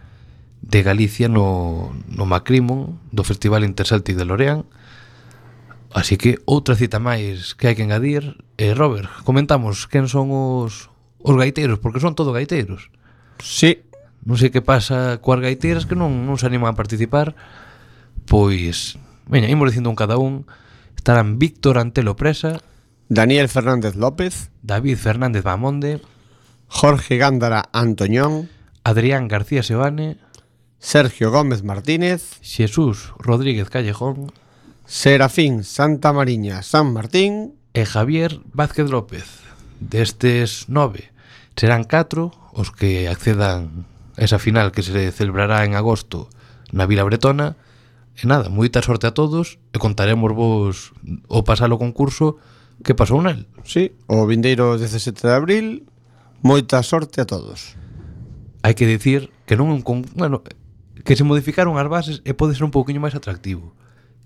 de 0.65 0.81
Galicia 0.81 1.29
no, 1.29 1.93
no 2.09 2.25
Macrimon 2.25 2.97
do 3.13 3.29
Festival 3.29 3.61
Interceltic 3.61 4.17
de 4.17 4.25
Loreán. 4.25 4.65
Así 5.93 6.17
que 6.17 6.41
outra 6.49 6.81
cita 6.81 6.97
máis 6.97 7.53
que 7.53 7.69
hai 7.69 7.77
que 7.77 7.85
engadir. 7.85 8.41
Eh, 8.57 8.73
Robert, 8.73 9.13
comentamos 9.29 9.85
quen 9.85 10.09
son 10.09 10.33
os, 10.33 10.89
os 11.21 11.37
gaiteiros, 11.37 11.77
porque 11.77 12.01
son 12.01 12.17
todo 12.17 12.33
gaiteiros. 12.33 12.89
Sí. 13.37 13.85
Non 14.25 14.41
sei 14.41 14.49
que 14.49 14.65
pasa 14.65 15.21
coas 15.21 15.45
gaiteiras 15.45 15.85
que 15.85 15.93
non, 15.93 16.25
non 16.25 16.41
se 16.41 16.49
animan 16.49 16.73
a 16.73 16.81
participar. 16.81 17.37
Pois, 18.25 18.97
veña, 19.29 19.53
imos 19.53 19.69
dicindo 19.69 19.93
un 19.93 20.01
cada 20.01 20.17
un. 20.17 20.49
Estarán 20.99 21.39
Víctor 21.39 21.79
Antelo 21.79 22.17
Presa, 22.17 22.61
Daniel 23.09 23.49
Fernández 23.49 23.95
López, 23.95 24.51
David 24.63 24.99
Fernández 24.99 25.45
Bamonde, 25.45 26.03
Jorge 26.67 27.17
Gándara 27.17 27.71
Antoñón, 27.73 28.51
Adrián 28.83 29.29
García 29.29 29.63
Sebane, 29.63 30.19
Sergio 30.81 31.31
Gómez 31.31 31.63
Martínez, 31.63 32.41
Jesús 32.43 33.13
Rodríguez 33.17 33.71
Callejón, 33.71 34.33
Serafín 34.87 35.63
Santa 35.63 36.13
Mariña 36.13 36.63
San 36.63 36.93
Martín 36.93 37.55
e 37.75 37.87
Javier 37.87 38.41
Vázquez 38.53 38.91
López. 38.91 39.25
Destes 39.79 40.69
nove 40.69 41.15
serán 41.55 41.87
catro 41.87 42.35
os 42.51 42.75
que 42.75 43.07
accedan 43.07 43.87
a 44.19 44.27
esa 44.27 44.43
final 44.43 44.75
que 44.75 44.83
se 44.83 45.15
celebrará 45.15 45.63
en 45.63 45.79
agosto 45.79 46.27
na 46.75 46.91
Vila 46.91 47.07
Bretona 47.07 47.55
E 48.19 48.27
nada, 48.27 48.51
moita 48.51 48.83
sorte 48.83 49.07
a 49.07 49.15
todos 49.15 49.63
e 49.71 49.79
contaremos 49.79 50.35
vos 50.35 50.91
o 51.31 51.47
pasar 51.47 51.71
o 51.71 51.79
concurso 51.79 52.35
que 52.83 52.91
pasou 52.91 53.23
nel. 53.23 53.47
Sí, 53.63 53.95
o 54.11 54.27
vindeiro 54.27 54.75
17 54.75 55.23
de 55.23 55.31
abril, 55.31 55.67
moita 56.43 56.83
sorte 56.83 57.23
a 57.23 57.27
todos. 57.31 57.79
Hai 58.67 58.75
que 58.75 58.91
dicir 58.91 59.31
que 59.47 59.55
non 59.55 59.71
é 59.71 59.75
un 59.79 59.87
con... 59.87 60.03
bueno, 60.19 60.43
que 60.43 61.15
se 61.15 61.23
modificaron 61.23 61.79
as 61.79 61.87
bases 61.87 62.19
e 62.27 62.35
pode 62.35 62.59
ser 62.59 62.67
un 62.67 62.75
pouquiño 62.75 62.99
máis 62.99 63.15
atractivo. 63.15 63.71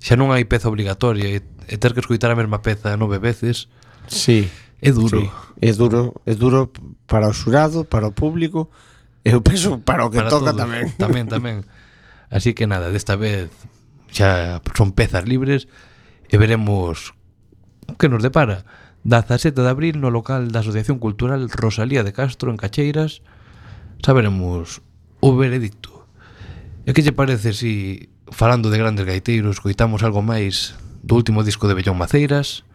Xa 0.00 0.16
non 0.16 0.32
hai 0.32 0.48
peza 0.48 0.72
obligatoria 0.72 1.28
e, 1.28 1.44
e 1.68 1.76
ter 1.76 1.92
que 1.92 2.00
escoitar 2.00 2.32
a 2.32 2.38
mesma 2.40 2.64
peza 2.64 2.96
nove 2.96 3.20
veces. 3.20 3.68
Sí. 4.08 4.48
É 4.80 4.88
duro. 4.88 5.20
Sí, 5.20 5.28
é 5.60 5.70
duro, 5.76 6.16
é 6.24 6.32
duro 6.32 6.72
para 7.04 7.28
o 7.28 7.36
xurado, 7.36 7.84
para 7.84 8.08
o 8.08 8.16
público, 8.16 8.72
e 9.20 9.36
eu 9.36 9.44
penso 9.44 9.84
para 9.84 10.02
o 10.02 10.10
que 10.10 10.16
para 10.16 10.32
toca 10.32 10.56
todos. 10.56 10.64
tamén. 10.64 10.88
Tamén, 10.96 11.28
tamén. 11.28 11.56
Así 12.32 12.56
que 12.56 12.64
nada, 12.64 12.88
desta 12.88 13.20
vez 13.20 13.52
xa 14.12 14.60
son 14.76 14.92
pezas 14.92 15.24
libres 15.24 15.66
e 16.28 16.36
veremos 16.36 17.16
que 17.96 18.12
nos 18.12 18.22
depara. 18.22 18.68
Da 19.02 19.26
17 19.26 19.58
de 19.58 19.66
abril 19.66 19.98
no 19.98 20.14
local 20.14 20.54
da 20.54 20.62
Asociación 20.62 21.02
Cultural 21.02 21.50
Rosalía 21.50 22.06
de 22.06 22.14
Castro 22.14 22.54
en 22.54 22.60
Cacheiras 22.60 23.26
saberemos 23.98 24.84
o 25.18 25.34
veredicto. 25.34 26.06
E 26.86 26.94
que 26.94 27.02
lle 27.02 27.14
parece 27.14 27.54
si, 27.54 28.10
falando 28.30 28.70
de 28.70 28.78
grandes 28.78 29.06
gaiteiros, 29.06 29.62
coitamos 29.62 30.02
algo 30.02 30.22
máis 30.22 30.74
do 31.02 31.14
último 31.14 31.42
disco 31.46 31.66
de 31.66 31.74
Bellón 31.74 31.98
Maceiras, 31.98 32.66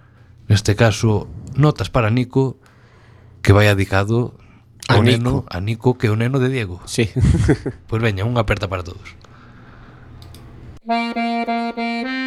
neste 0.47 0.75
caso 0.75 1.27
Notas 1.55 1.91
para 1.91 2.11
Nico, 2.11 2.59
que 3.43 3.51
vai 3.51 3.67
adicado 3.67 4.35
a 4.87 4.99
Nico. 4.99 5.03
neno, 5.03 5.33
a 5.51 5.59
Nico 5.59 5.99
que 5.99 6.07
é 6.07 6.11
o 6.11 6.19
neno 6.19 6.39
de 6.39 6.47
Diego. 6.47 6.79
Sí. 6.87 7.11
pois 7.91 7.99
veña, 7.99 8.23
unha 8.23 8.43
aperta 8.43 8.71
para 8.71 8.83
todos. 8.83 9.15
Thank 10.87 11.17
you. 11.77 12.26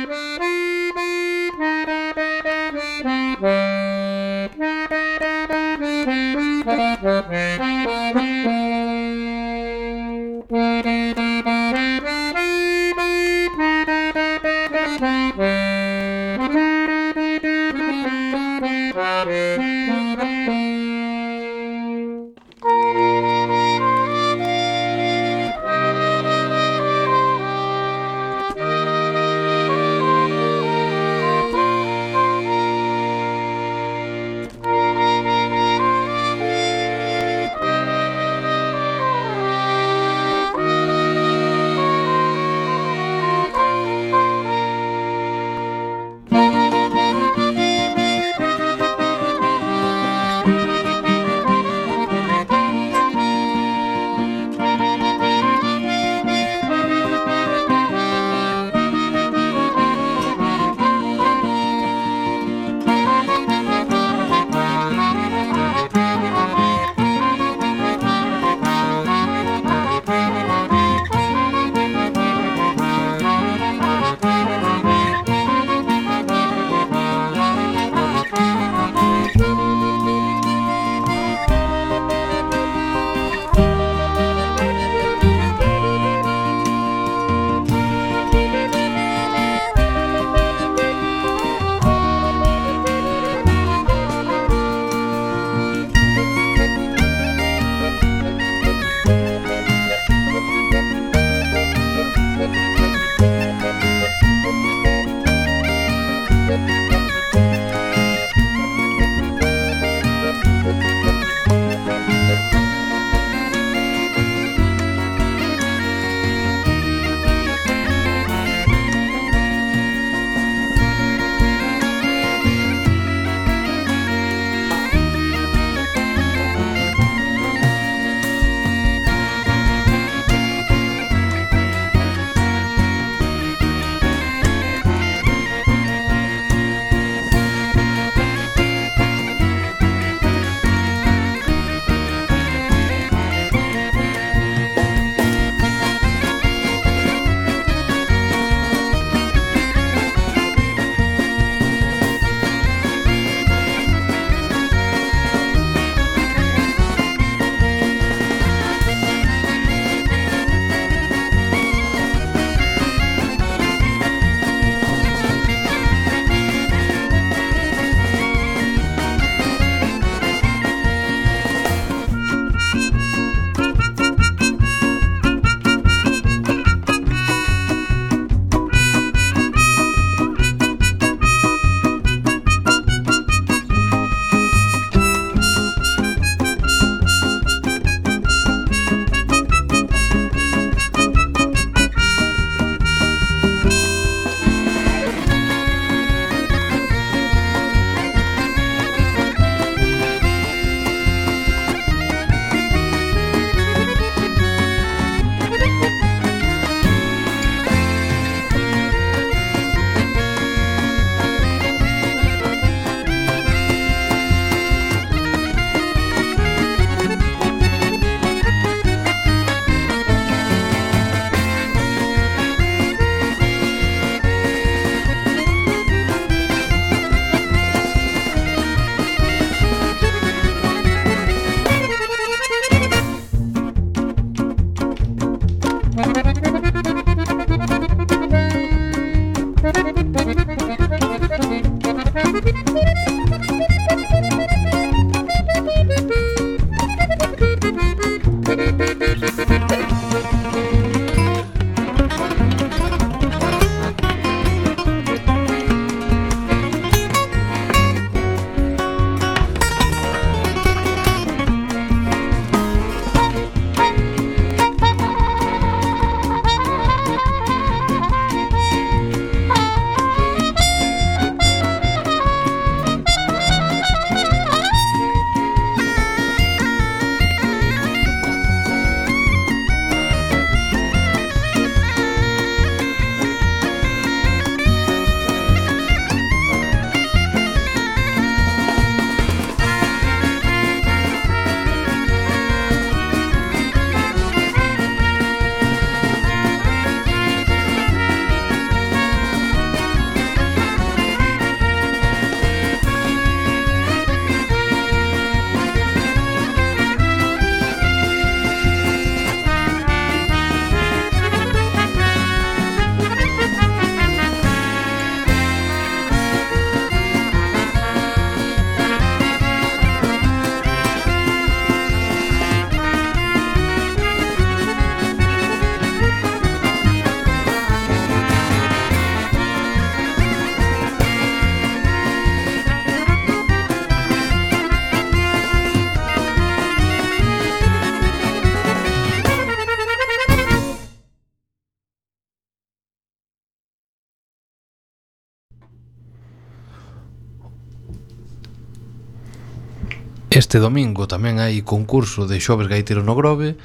Este 350.40 350.56
domingo 350.56 351.04
tamén 351.04 351.36
hai 351.36 351.60
concurso 351.60 352.24
de 352.24 352.40
xoves 352.40 352.64
gaiteros 352.64 353.04
no 353.04 353.12
Grove. 353.12 353.60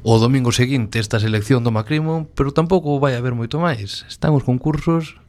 O 0.00 0.16
domingo 0.16 0.56
seguinte 0.56 1.04
esta 1.04 1.20
selección 1.20 1.60
do 1.60 1.68
Macrimo 1.68 2.32
Pero 2.32 2.56
tampouco 2.56 2.96
vai 2.96 3.12
haber 3.12 3.36
moito 3.36 3.60
máis. 3.60 4.08
Están 4.08 4.32
os 4.32 4.40
concursos 4.40 5.20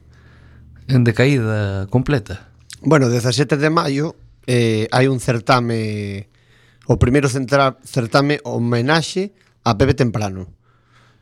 en 0.88 1.04
decaída 1.04 1.84
completa. 1.92 2.48
Bueno, 2.80 3.12
17 3.12 3.60
de 3.60 3.68
maio 3.68 4.16
eh, 4.48 4.88
hai 4.88 5.04
un 5.04 5.20
certame 5.20 6.32
O 6.88 6.96
primeiro 6.96 7.28
centra, 7.28 7.76
certame 7.84 8.40
homenaxe 8.48 9.36
a 9.68 9.76
Pepe 9.76 9.92
Temprano. 9.92 10.48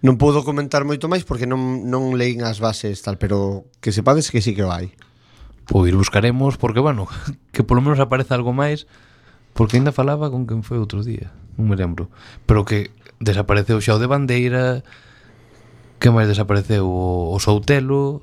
Non 0.07 0.23
podo 0.23 0.47
comentar 0.47 0.87
moito 0.87 1.11
máis 1.11 1.27
porque 1.27 1.51
non, 1.51 1.91
non 1.91 2.15
leín 2.15 2.47
as 2.47 2.63
bases 2.63 3.03
tal 3.03 3.19
Pero 3.19 3.67
que 3.83 3.91
sepades 3.91 4.31
que 4.31 4.39
sí 4.39 4.55
que 4.55 4.63
vai 4.63 4.95
Pois 5.67 5.91
buscaremos 5.99 6.55
porque, 6.63 6.79
bueno, 6.79 7.11
que 7.51 7.67
polo 7.67 7.83
menos 7.83 7.99
aparece 7.99 8.39
algo 8.39 8.55
máis 8.55 8.87
Porque 9.59 9.75
ainda 9.75 9.91
falaba 9.91 10.31
con 10.31 10.47
quen 10.47 10.63
foi 10.63 10.79
outro 10.79 11.03
día, 11.03 11.35
non 11.59 11.67
me 11.67 11.75
lembro. 11.75 12.07
Pero 12.47 12.63
que 12.63 12.95
desapareceu 13.19 13.83
xa 13.83 13.99
o 13.99 14.03
de 14.03 14.07
Bandeira, 14.07 14.87
que 15.99 16.15
máis 16.15 16.31
desapareceu 16.31 16.87
o, 16.87 17.35
o 17.35 17.37
Soutelo, 17.43 18.23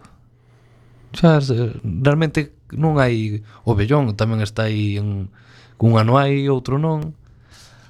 xa 1.12 1.44
realmente 1.84 2.56
non 2.72 3.04
hai 3.04 3.44
o 3.68 3.76
Bellón, 3.76 4.16
tamén 4.16 4.40
está 4.40 4.72
aí 4.72 4.96
en, 4.96 5.28
cun 5.76 6.00
ano 6.00 6.16
hai, 6.16 6.48
outro 6.48 6.80
non. 6.80 7.12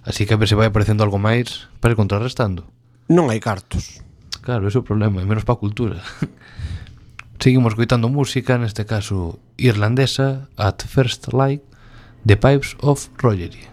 Así 0.01 0.25
que 0.25 0.33
a 0.33 0.41
ver 0.41 0.49
se 0.49 0.57
vai 0.57 0.73
aparecendo 0.73 1.05
algo 1.05 1.21
máis 1.21 1.69
para 1.85 1.93
ir 1.93 2.01
contrarrestando. 2.01 2.65
Non 3.13 3.29
hai 3.29 3.37
cartos. 3.37 4.01
Claro, 4.41 4.65
ese 4.65 4.77
é 4.77 4.81
o 4.81 4.89
problema, 4.89 5.21
e 5.21 5.29
menos 5.29 5.45
para 5.45 5.53
a 5.53 5.61
cultura. 5.61 6.01
Seguimos 7.37 7.77
coitando 7.77 8.09
música, 8.09 8.57
neste 8.57 8.89
caso 8.89 9.37
irlandesa, 9.53 10.49
At 10.57 10.81
First 10.81 11.29
Light, 11.29 11.61
The 12.25 12.37
Pipes 12.37 12.75
of 12.81 13.07
Rogery. 13.17 13.67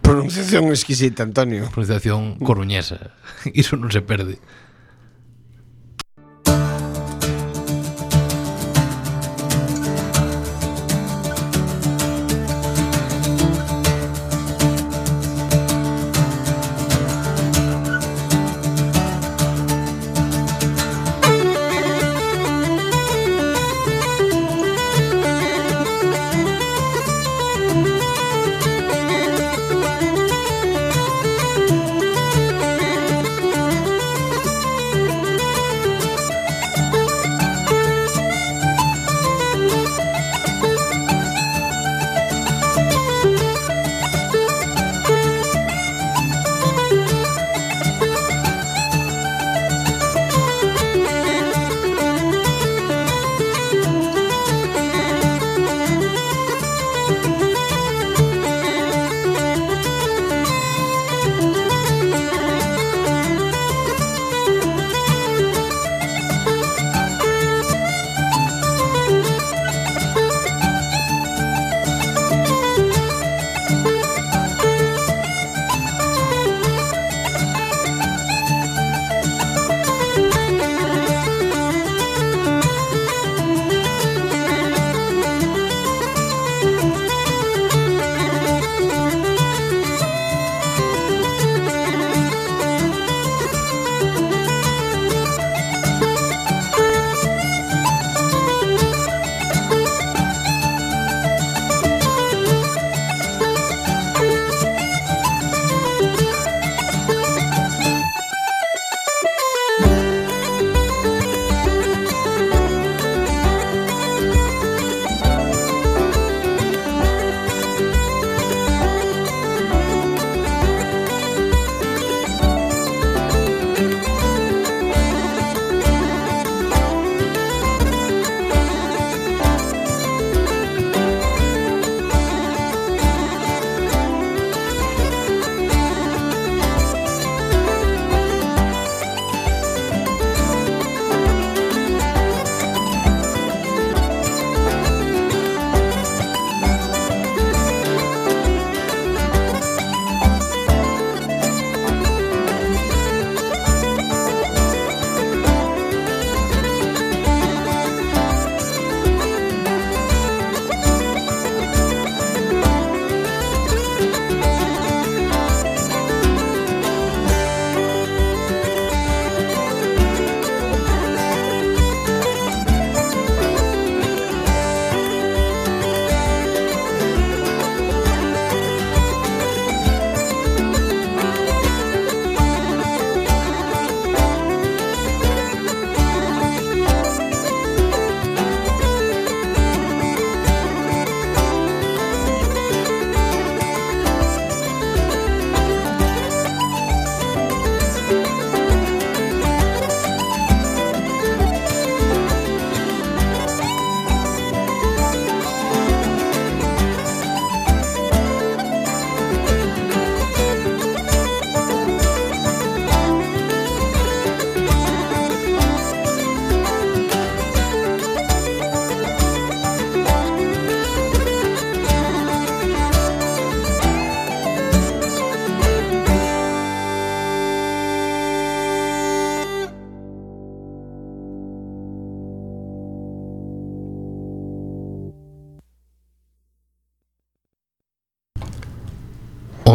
Pronunciación 0.00 0.66
exquisita, 0.68 1.22
Antonio. 1.22 1.68
Pronunciación 1.68 2.36
coruñesa. 2.40 3.12
Iso 3.52 3.76
non 3.76 3.92
se 3.92 4.00
perde. 4.00 4.40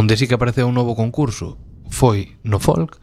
onde 0.02 0.18
sí 0.18 0.26
que 0.26 0.34
apareceu 0.34 0.66
un 0.66 0.74
novo 0.74 0.98
concurso 0.98 1.62
foi 1.94 2.42
no 2.42 2.58
folk. 2.58 2.98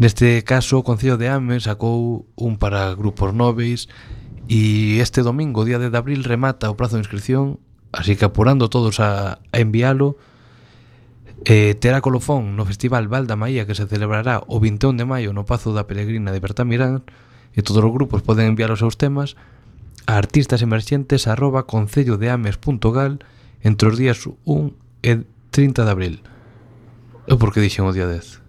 Neste 0.00 0.40
caso, 0.48 0.80
o 0.80 0.86
Concello 0.86 1.20
de 1.20 1.28
Ames 1.28 1.68
sacou 1.68 2.24
un 2.40 2.56
para 2.56 2.96
grupos 2.96 3.36
nobres 3.36 3.92
e 4.48 4.96
este 5.04 5.20
domingo, 5.20 5.68
día 5.68 5.76
10 5.76 5.92
de 5.92 6.00
abril, 6.00 6.24
remata 6.24 6.72
o 6.72 6.76
prazo 6.80 6.96
de 6.96 7.04
inscripción, 7.04 7.60
así 7.92 8.16
que 8.16 8.24
apurando 8.24 8.72
todos 8.72 8.96
a, 9.04 9.44
a 9.52 9.58
enviálo, 9.60 10.16
Eh, 11.44 11.74
terá 11.74 11.98
colofón 11.98 12.54
no 12.54 12.62
Festival 12.62 13.10
Val 13.10 13.26
da 13.26 13.34
Maía 13.34 13.66
que 13.66 13.74
se 13.74 13.90
celebrará 13.90 14.46
o 14.46 14.62
21 14.62 14.94
de 14.94 15.02
maio 15.02 15.34
no 15.34 15.42
Pazo 15.42 15.74
da 15.74 15.90
Peregrina 15.90 16.30
de 16.30 16.38
Bertamirán 16.38 17.02
e 17.50 17.66
todos 17.66 17.82
os 17.82 17.90
grupos 17.90 18.22
poden 18.22 18.46
enviar 18.46 18.70
os 18.70 18.78
seus 18.78 18.94
temas 18.94 19.34
a 20.06 20.22
artistas 20.22 20.62
emerxentes 20.62 21.26
arroba 21.26 21.66
concellodeames.gal 21.66 23.18
entre 23.58 23.86
os 23.90 23.98
días 23.98 24.22
1 24.46 24.70
e 25.02 25.26
30 25.52 25.84
de 25.84 25.90
abril. 25.92 26.16
Eu 27.28 27.36
por 27.36 27.52
que 27.52 27.60
dixen 27.60 27.84
o 27.84 27.92
día 27.92 28.08
10? 28.08 28.40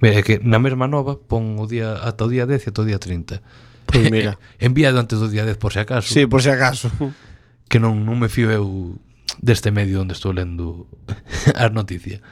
Mira, 0.00 0.24
que 0.24 0.40
na 0.40 0.58
mesma 0.58 0.88
nova 0.88 1.20
pon 1.20 1.60
o 1.60 1.68
día 1.68 2.00
ata 2.00 2.26
o 2.26 2.32
día 2.32 2.48
10 2.48 2.64
e 2.64 2.68
ata 2.72 2.80
o 2.82 2.88
día 2.88 2.98
30. 2.98 3.44
Pois 3.86 4.08
mira. 4.14 4.40
Enviado 4.58 4.98
antes 4.98 5.20
do 5.20 5.28
día 5.28 5.44
10 5.44 5.60
por 5.60 5.76
se 5.76 5.84
acaso. 5.84 6.08
Sí, 6.08 6.26
por 6.26 6.40
se 6.40 6.50
acaso. 6.50 6.90
Que 7.68 7.76
non, 7.78 8.02
non 8.02 8.16
me 8.18 8.32
fío 8.32 8.48
eu 8.50 8.98
deste 9.38 9.68
medio 9.68 10.00
onde 10.00 10.16
estou 10.16 10.32
lendo 10.32 10.88
as 11.54 11.70
noticias. 11.70 12.24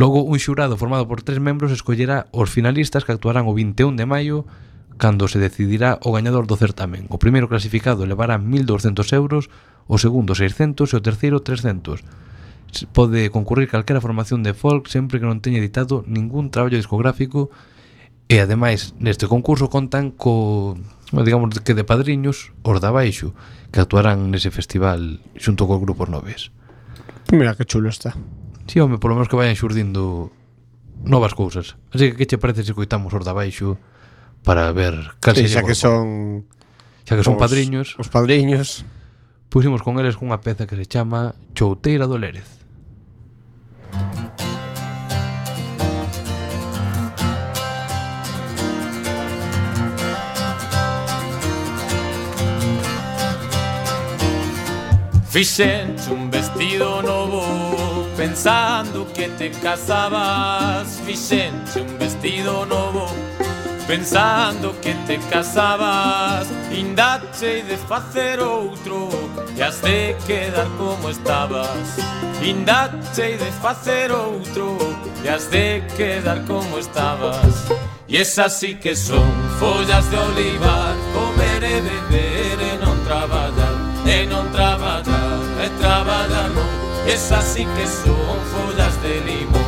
Logo, 0.00 0.24
un 0.24 0.40
xurado 0.40 0.80
formado 0.80 1.04
por 1.04 1.20
tres 1.20 1.38
membros 1.38 1.70
escollerá 1.70 2.32
os 2.32 2.48
finalistas 2.48 3.04
que 3.04 3.12
actuarán 3.12 3.44
o 3.44 3.52
21 3.52 3.94
de 3.94 4.08
maio 4.08 4.48
cando 4.96 5.28
se 5.28 5.36
decidirá 5.36 6.00
o 6.00 6.16
gañador 6.16 6.48
do 6.48 6.56
certamen. 6.56 7.06
O 7.12 7.20
primeiro 7.20 7.44
clasificado 7.44 8.08
levará 8.08 8.40
1.200 8.40 9.04
euros, 9.12 9.52
o 9.84 10.00
segundo 10.00 10.32
600 10.32 10.88
e 10.88 10.96
o 10.96 11.04
terceiro 11.04 11.44
300 11.44 12.00
pode 12.92 13.28
concurrir 13.28 13.68
calquera 13.68 14.00
formación 14.00 14.42
de 14.42 14.56
folk 14.56 14.88
sempre 14.88 15.20
que 15.20 15.28
non 15.28 15.44
teña 15.44 15.60
editado 15.60 16.02
ningún 16.08 16.48
traballo 16.48 16.80
discográfico 16.80 17.52
e 18.32 18.40
ademais 18.40 18.96
neste 18.96 19.28
concurso 19.28 19.68
contan 19.68 20.08
co 20.08 20.74
digamos 21.12 21.52
que 21.60 21.76
de 21.76 21.84
padriños 21.84 22.56
os 22.64 22.80
da 22.80 22.88
baixo 22.88 23.36
que 23.68 23.84
actuarán 23.84 24.32
nese 24.32 24.48
festival 24.48 25.20
xunto 25.36 25.68
co 25.68 25.76
grupos 25.76 26.08
noves. 26.08 26.48
Mira 27.28 27.52
que 27.52 27.68
chulo 27.68 27.92
está. 27.92 28.16
Si, 28.64 28.76
sí, 28.76 28.80
home, 28.80 28.96
polo 28.96 29.20
menos 29.20 29.28
que 29.28 29.36
vayan 29.36 29.56
xurdindo 29.56 30.32
novas 31.04 31.36
cousas. 31.36 31.76
Así 31.92 32.12
que 32.12 32.24
que 32.24 32.26
che 32.26 32.40
parece 32.40 32.64
se 32.64 32.72
coitamos 32.72 33.12
os 33.12 33.24
da 33.24 33.36
baixo 33.36 33.76
para 34.40 34.72
ver 34.72 34.96
cal 35.20 35.36
sí, 35.36 35.44
xa 35.44 35.60
que 35.60 35.76
son 35.76 36.48
xa 37.04 37.20
que 37.20 37.24
son 37.26 37.36
os, 37.36 37.42
padriños. 37.42 38.00
os 38.00 38.08
padriños. 38.08 38.88
Pusimos 39.52 39.84
con 39.84 40.00
eles 40.00 40.16
cunha 40.16 40.40
peza 40.40 40.64
que 40.64 40.80
se 40.80 40.88
chama 40.88 41.36
Chouteira 41.52 42.08
do 42.08 42.16
Lérez. 42.16 42.61
Fixenche 55.32 56.10
un 56.10 56.28
vestido 56.28 57.00
novo 57.00 58.06
Pensando 58.16 59.06
que 59.14 59.28
te 59.30 59.50
casabas. 59.50 61.00
Fixenche 61.06 61.80
un 61.80 61.98
vestido 61.98 62.66
novo 62.66 63.06
Pensando 63.86 64.74
que 64.80 64.94
te 65.06 65.18
casabas. 65.30 66.46
Indache 66.70 67.62
de 67.62 67.76
facer 67.76 68.40
outro 68.40 69.08
E 69.56 69.62
has 69.62 69.80
de 69.80 70.16
quedar 70.26 70.66
como 70.78 71.10
estabas 71.10 71.96
Indache 72.42 73.34
e 73.34 73.36
de 73.36 73.50
facer 73.60 74.10
outro 74.10 74.76
E 75.22 75.28
has 75.28 75.46
de 75.50 75.82
quedar 75.96 76.40
como 76.46 76.78
estabas 76.78 77.68
E 78.08 78.16
esas 78.16 78.54
sí 78.54 78.74
que 78.74 78.96
son 78.96 79.30
follas 79.58 80.10
de 80.10 80.16
olivar. 80.16 80.94
Comer 81.12 81.62
e 81.62 81.80
beber 81.80 82.58
e 82.60 82.84
non 82.84 82.96
traballar 83.04 83.74
E 84.06 84.26
non 84.26 84.48
traballar 84.50 85.38
e 85.64 85.68
traballar 85.78 86.48
non 86.50 86.82
Esas 87.06 87.44
sí 87.44 87.66
que 87.76 87.86
son 87.86 88.38
follas 88.52 88.94
de 89.02 89.20
limón. 89.20 89.61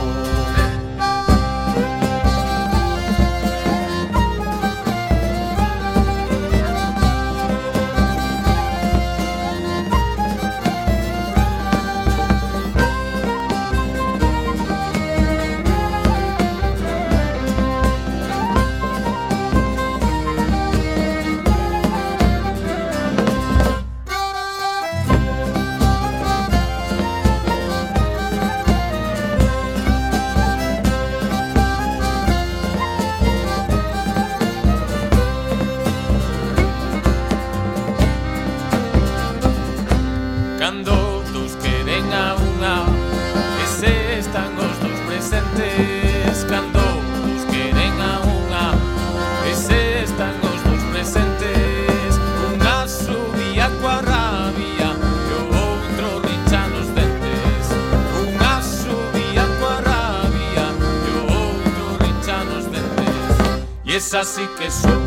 y 64.45 64.49
que 64.59 64.71
son 64.71 65.04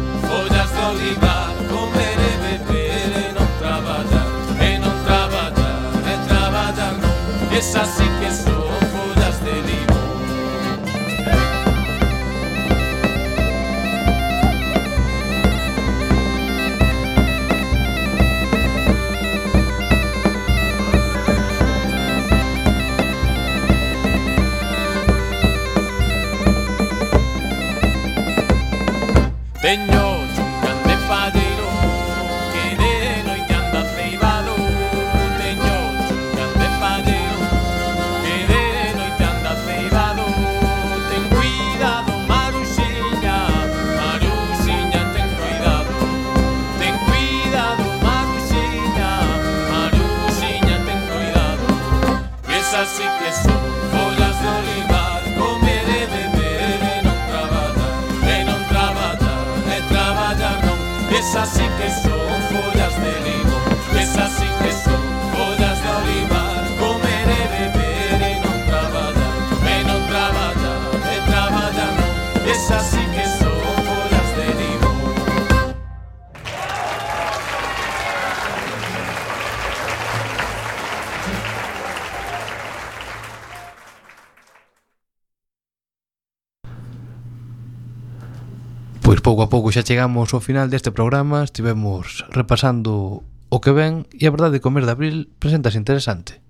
pouco 89.37 89.45
a 89.45 89.53
pouco 89.53 89.69
xa 89.69 89.85
chegamos 89.85 90.33
ao 90.33 90.41
final 90.41 90.65
deste 90.65 90.89
programa 90.89 91.45
Estivemos 91.45 92.25
repasando 92.33 93.21
o 93.53 93.57
que 93.61 93.69
ven 93.69 94.09
E 94.17 94.25
a 94.25 94.33
verdade 94.33 94.57
que 94.57 94.65
o 94.65 94.73
mes 94.73 94.81
de 94.81 94.89
abril 94.89 95.29
presentas 95.37 95.77
interesante. 95.77 96.41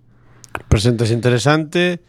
Presentas 0.71 1.11
interesante 1.11 1.99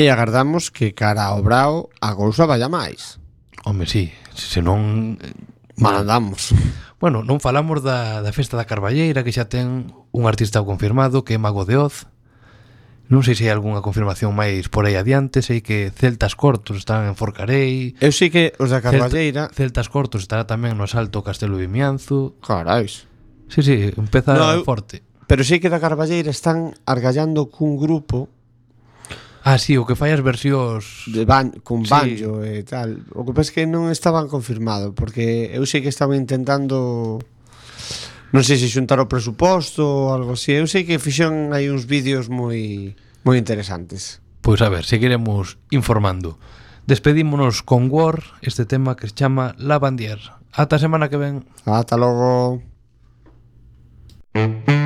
E 0.00 0.08
agardamos 0.08 0.72
que 0.72 0.96
cara 0.96 1.28
ao 1.28 1.44
brao 1.44 1.92
a 2.00 2.16
cousa 2.16 2.48
vaya 2.48 2.72
máis. 2.72 3.20
Home, 3.68 3.84
si, 3.84 4.08
sí, 4.32 4.56
senón... 4.56 5.20
Eh, 5.20 5.36
Mal 5.76 6.00
andamos. 6.00 6.56
Bueno, 6.96 7.20
non 7.20 7.36
falamos 7.36 7.84
da, 7.84 8.24
da 8.24 8.32
festa 8.32 8.56
da 8.56 8.64
Carballeira 8.64 9.20
Que 9.20 9.36
xa 9.36 9.52
ten 9.52 9.92
un 10.16 10.24
artista 10.24 10.64
confirmado 10.64 11.28
que 11.28 11.36
é 11.36 11.38
Mago 11.38 11.68
de 11.68 11.76
Oz. 11.76 12.08
Non 13.06 13.22
sei 13.22 13.38
se 13.38 13.46
hai 13.46 13.54
algunha 13.54 13.86
confirmación 13.86 14.34
máis 14.34 14.66
por 14.66 14.82
aí 14.82 14.98
adiante, 14.98 15.38
sei 15.38 15.62
que 15.62 15.94
Celtas 15.94 16.34
Cortos 16.34 16.82
están 16.82 17.06
en 17.06 17.14
Forcarei. 17.14 17.94
Eu 18.02 18.10
sei 18.10 18.34
que 18.34 18.50
os 18.58 18.74
da 18.74 18.82
Carballeira. 18.82 19.46
Celtas 19.54 19.86
Cortos 19.86 20.26
estará 20.26 20.42
tamén 20.42 20.74
no 20.74 20.90
asalto 20.90 21.22
Castelo 21.22 21.54
de 21.54 21.70
Vimianzo. 21.70 22.34
Carais. 22.42 23.06
Sí, 23.46 23.62
sí, 23.62 23.94
empeza 23.94 24.34
no, 24.34 24.50
eu... 24.50 24.66
forte. 24.66 25.06
Pero 25.30 25.46
sei 25.46 25.62
que 25.62 25.70
da 25.70 25.78
Carballeira 25.78 26.34
están 26.34 26.74
argallando 26.82 27.46
cun 27.46 27.78
grupo 27.78 28.26
Ah, 29.46 29.62
sí, 29.62 29.78
o 29.78 29.86
que 29.86 29.94
fai 29.94 30.10
as 30.10 30.26
versións 30.26 31.06
de 31.06 31.22
ban 31.22 31.54
con 31.62 31.86
banjo 31.86 32.42
sí. 32.42 32.50
e 32.50 32.62
tal. 32.66 33.06
O 33.14 33.22
que 33.22 33.30
pasa 33.30 33.54
é 33.54 33.62
que 33.62 33.70
non 33.70 33.94
estaban 33.94 34.26
confirmado, 34.26 34.90
porque 34.90 35.54
eu 35.54 35.62
sei 35.70 35.86
que 35.86 35.94
estaban 35.94 36.18
intentando 36.18 37.22
non 38.36 38.44
sei 38.44 38.60
se 38.60 38.68
xuntar 38.68 39.00
o 39.00 39.08
presuposto 39.08 39.80
ou 39.80 40.12
algo 40.12 40.36
así. 40.36 40.52
Eu 40.52 40.68
sei 40.68 40.84
que 40.84 41.00
fixeron 41.00 41.56
hai 41.56 41.72
uns 41.72 41.88
vídeos 41.88 42.28
moi 42.28 42.92
moi 43.24 43.40
interesantes. 43.40 44.20
Pois 44.44 44.60
a 44.60 44.68
ver, 44.68 44.84
seguiremos 44.84 45.56
informando. 45.72 46.36
Despedímonos 46.84 47.64
con 47.64 47.88
War, 47.88 48.20
este 48.44 48.68
tema 48.68 48.92
que 48.92 49.08
se 49.08 49.16
chama 49.16 49.56
La 49.56 49.80
Bandier. 49.80 50.20
Ata 50.52 50.76
semana 50.76 51.08
que 51.08 51.16
ven. 51.16 51.48
Ata 51.64 51.96
logo. 51.96 52.60
Mm 54.36 54.52
-hmm. 54.68 54.85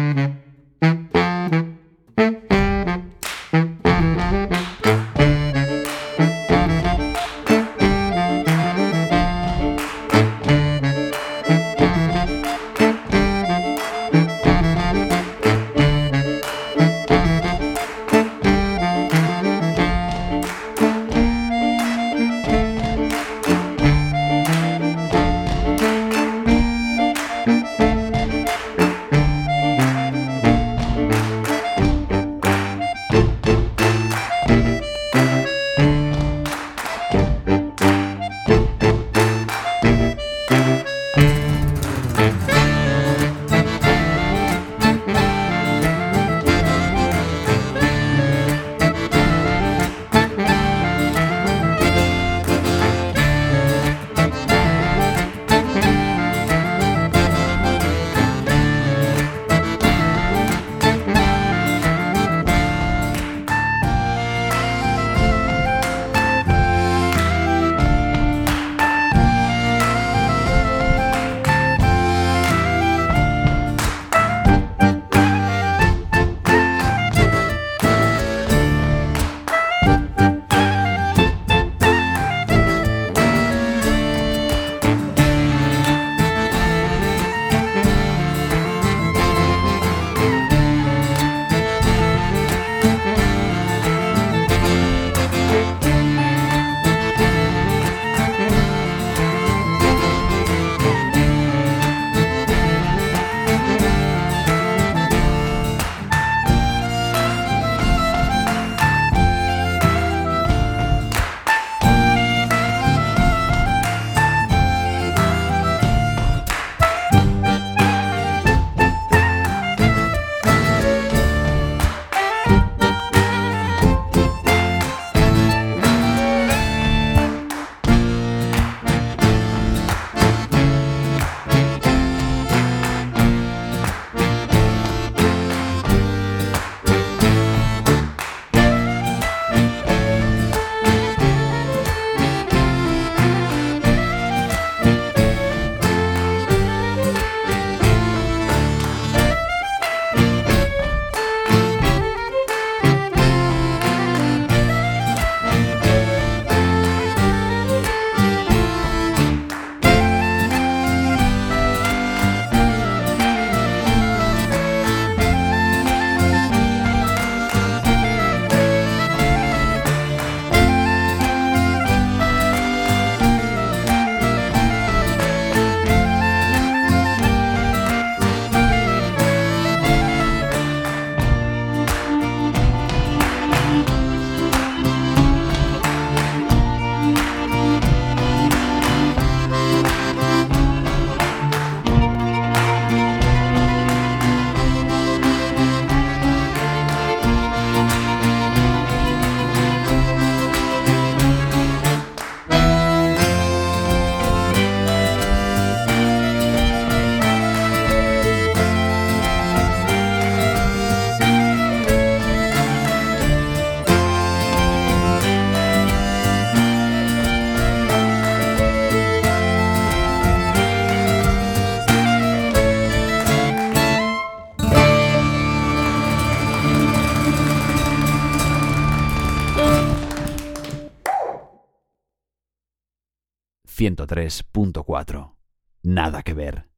...103.4... 233.96 235.34
Nada 235.82 236.22
que 236.22 236.34
ver. 236.34 236.69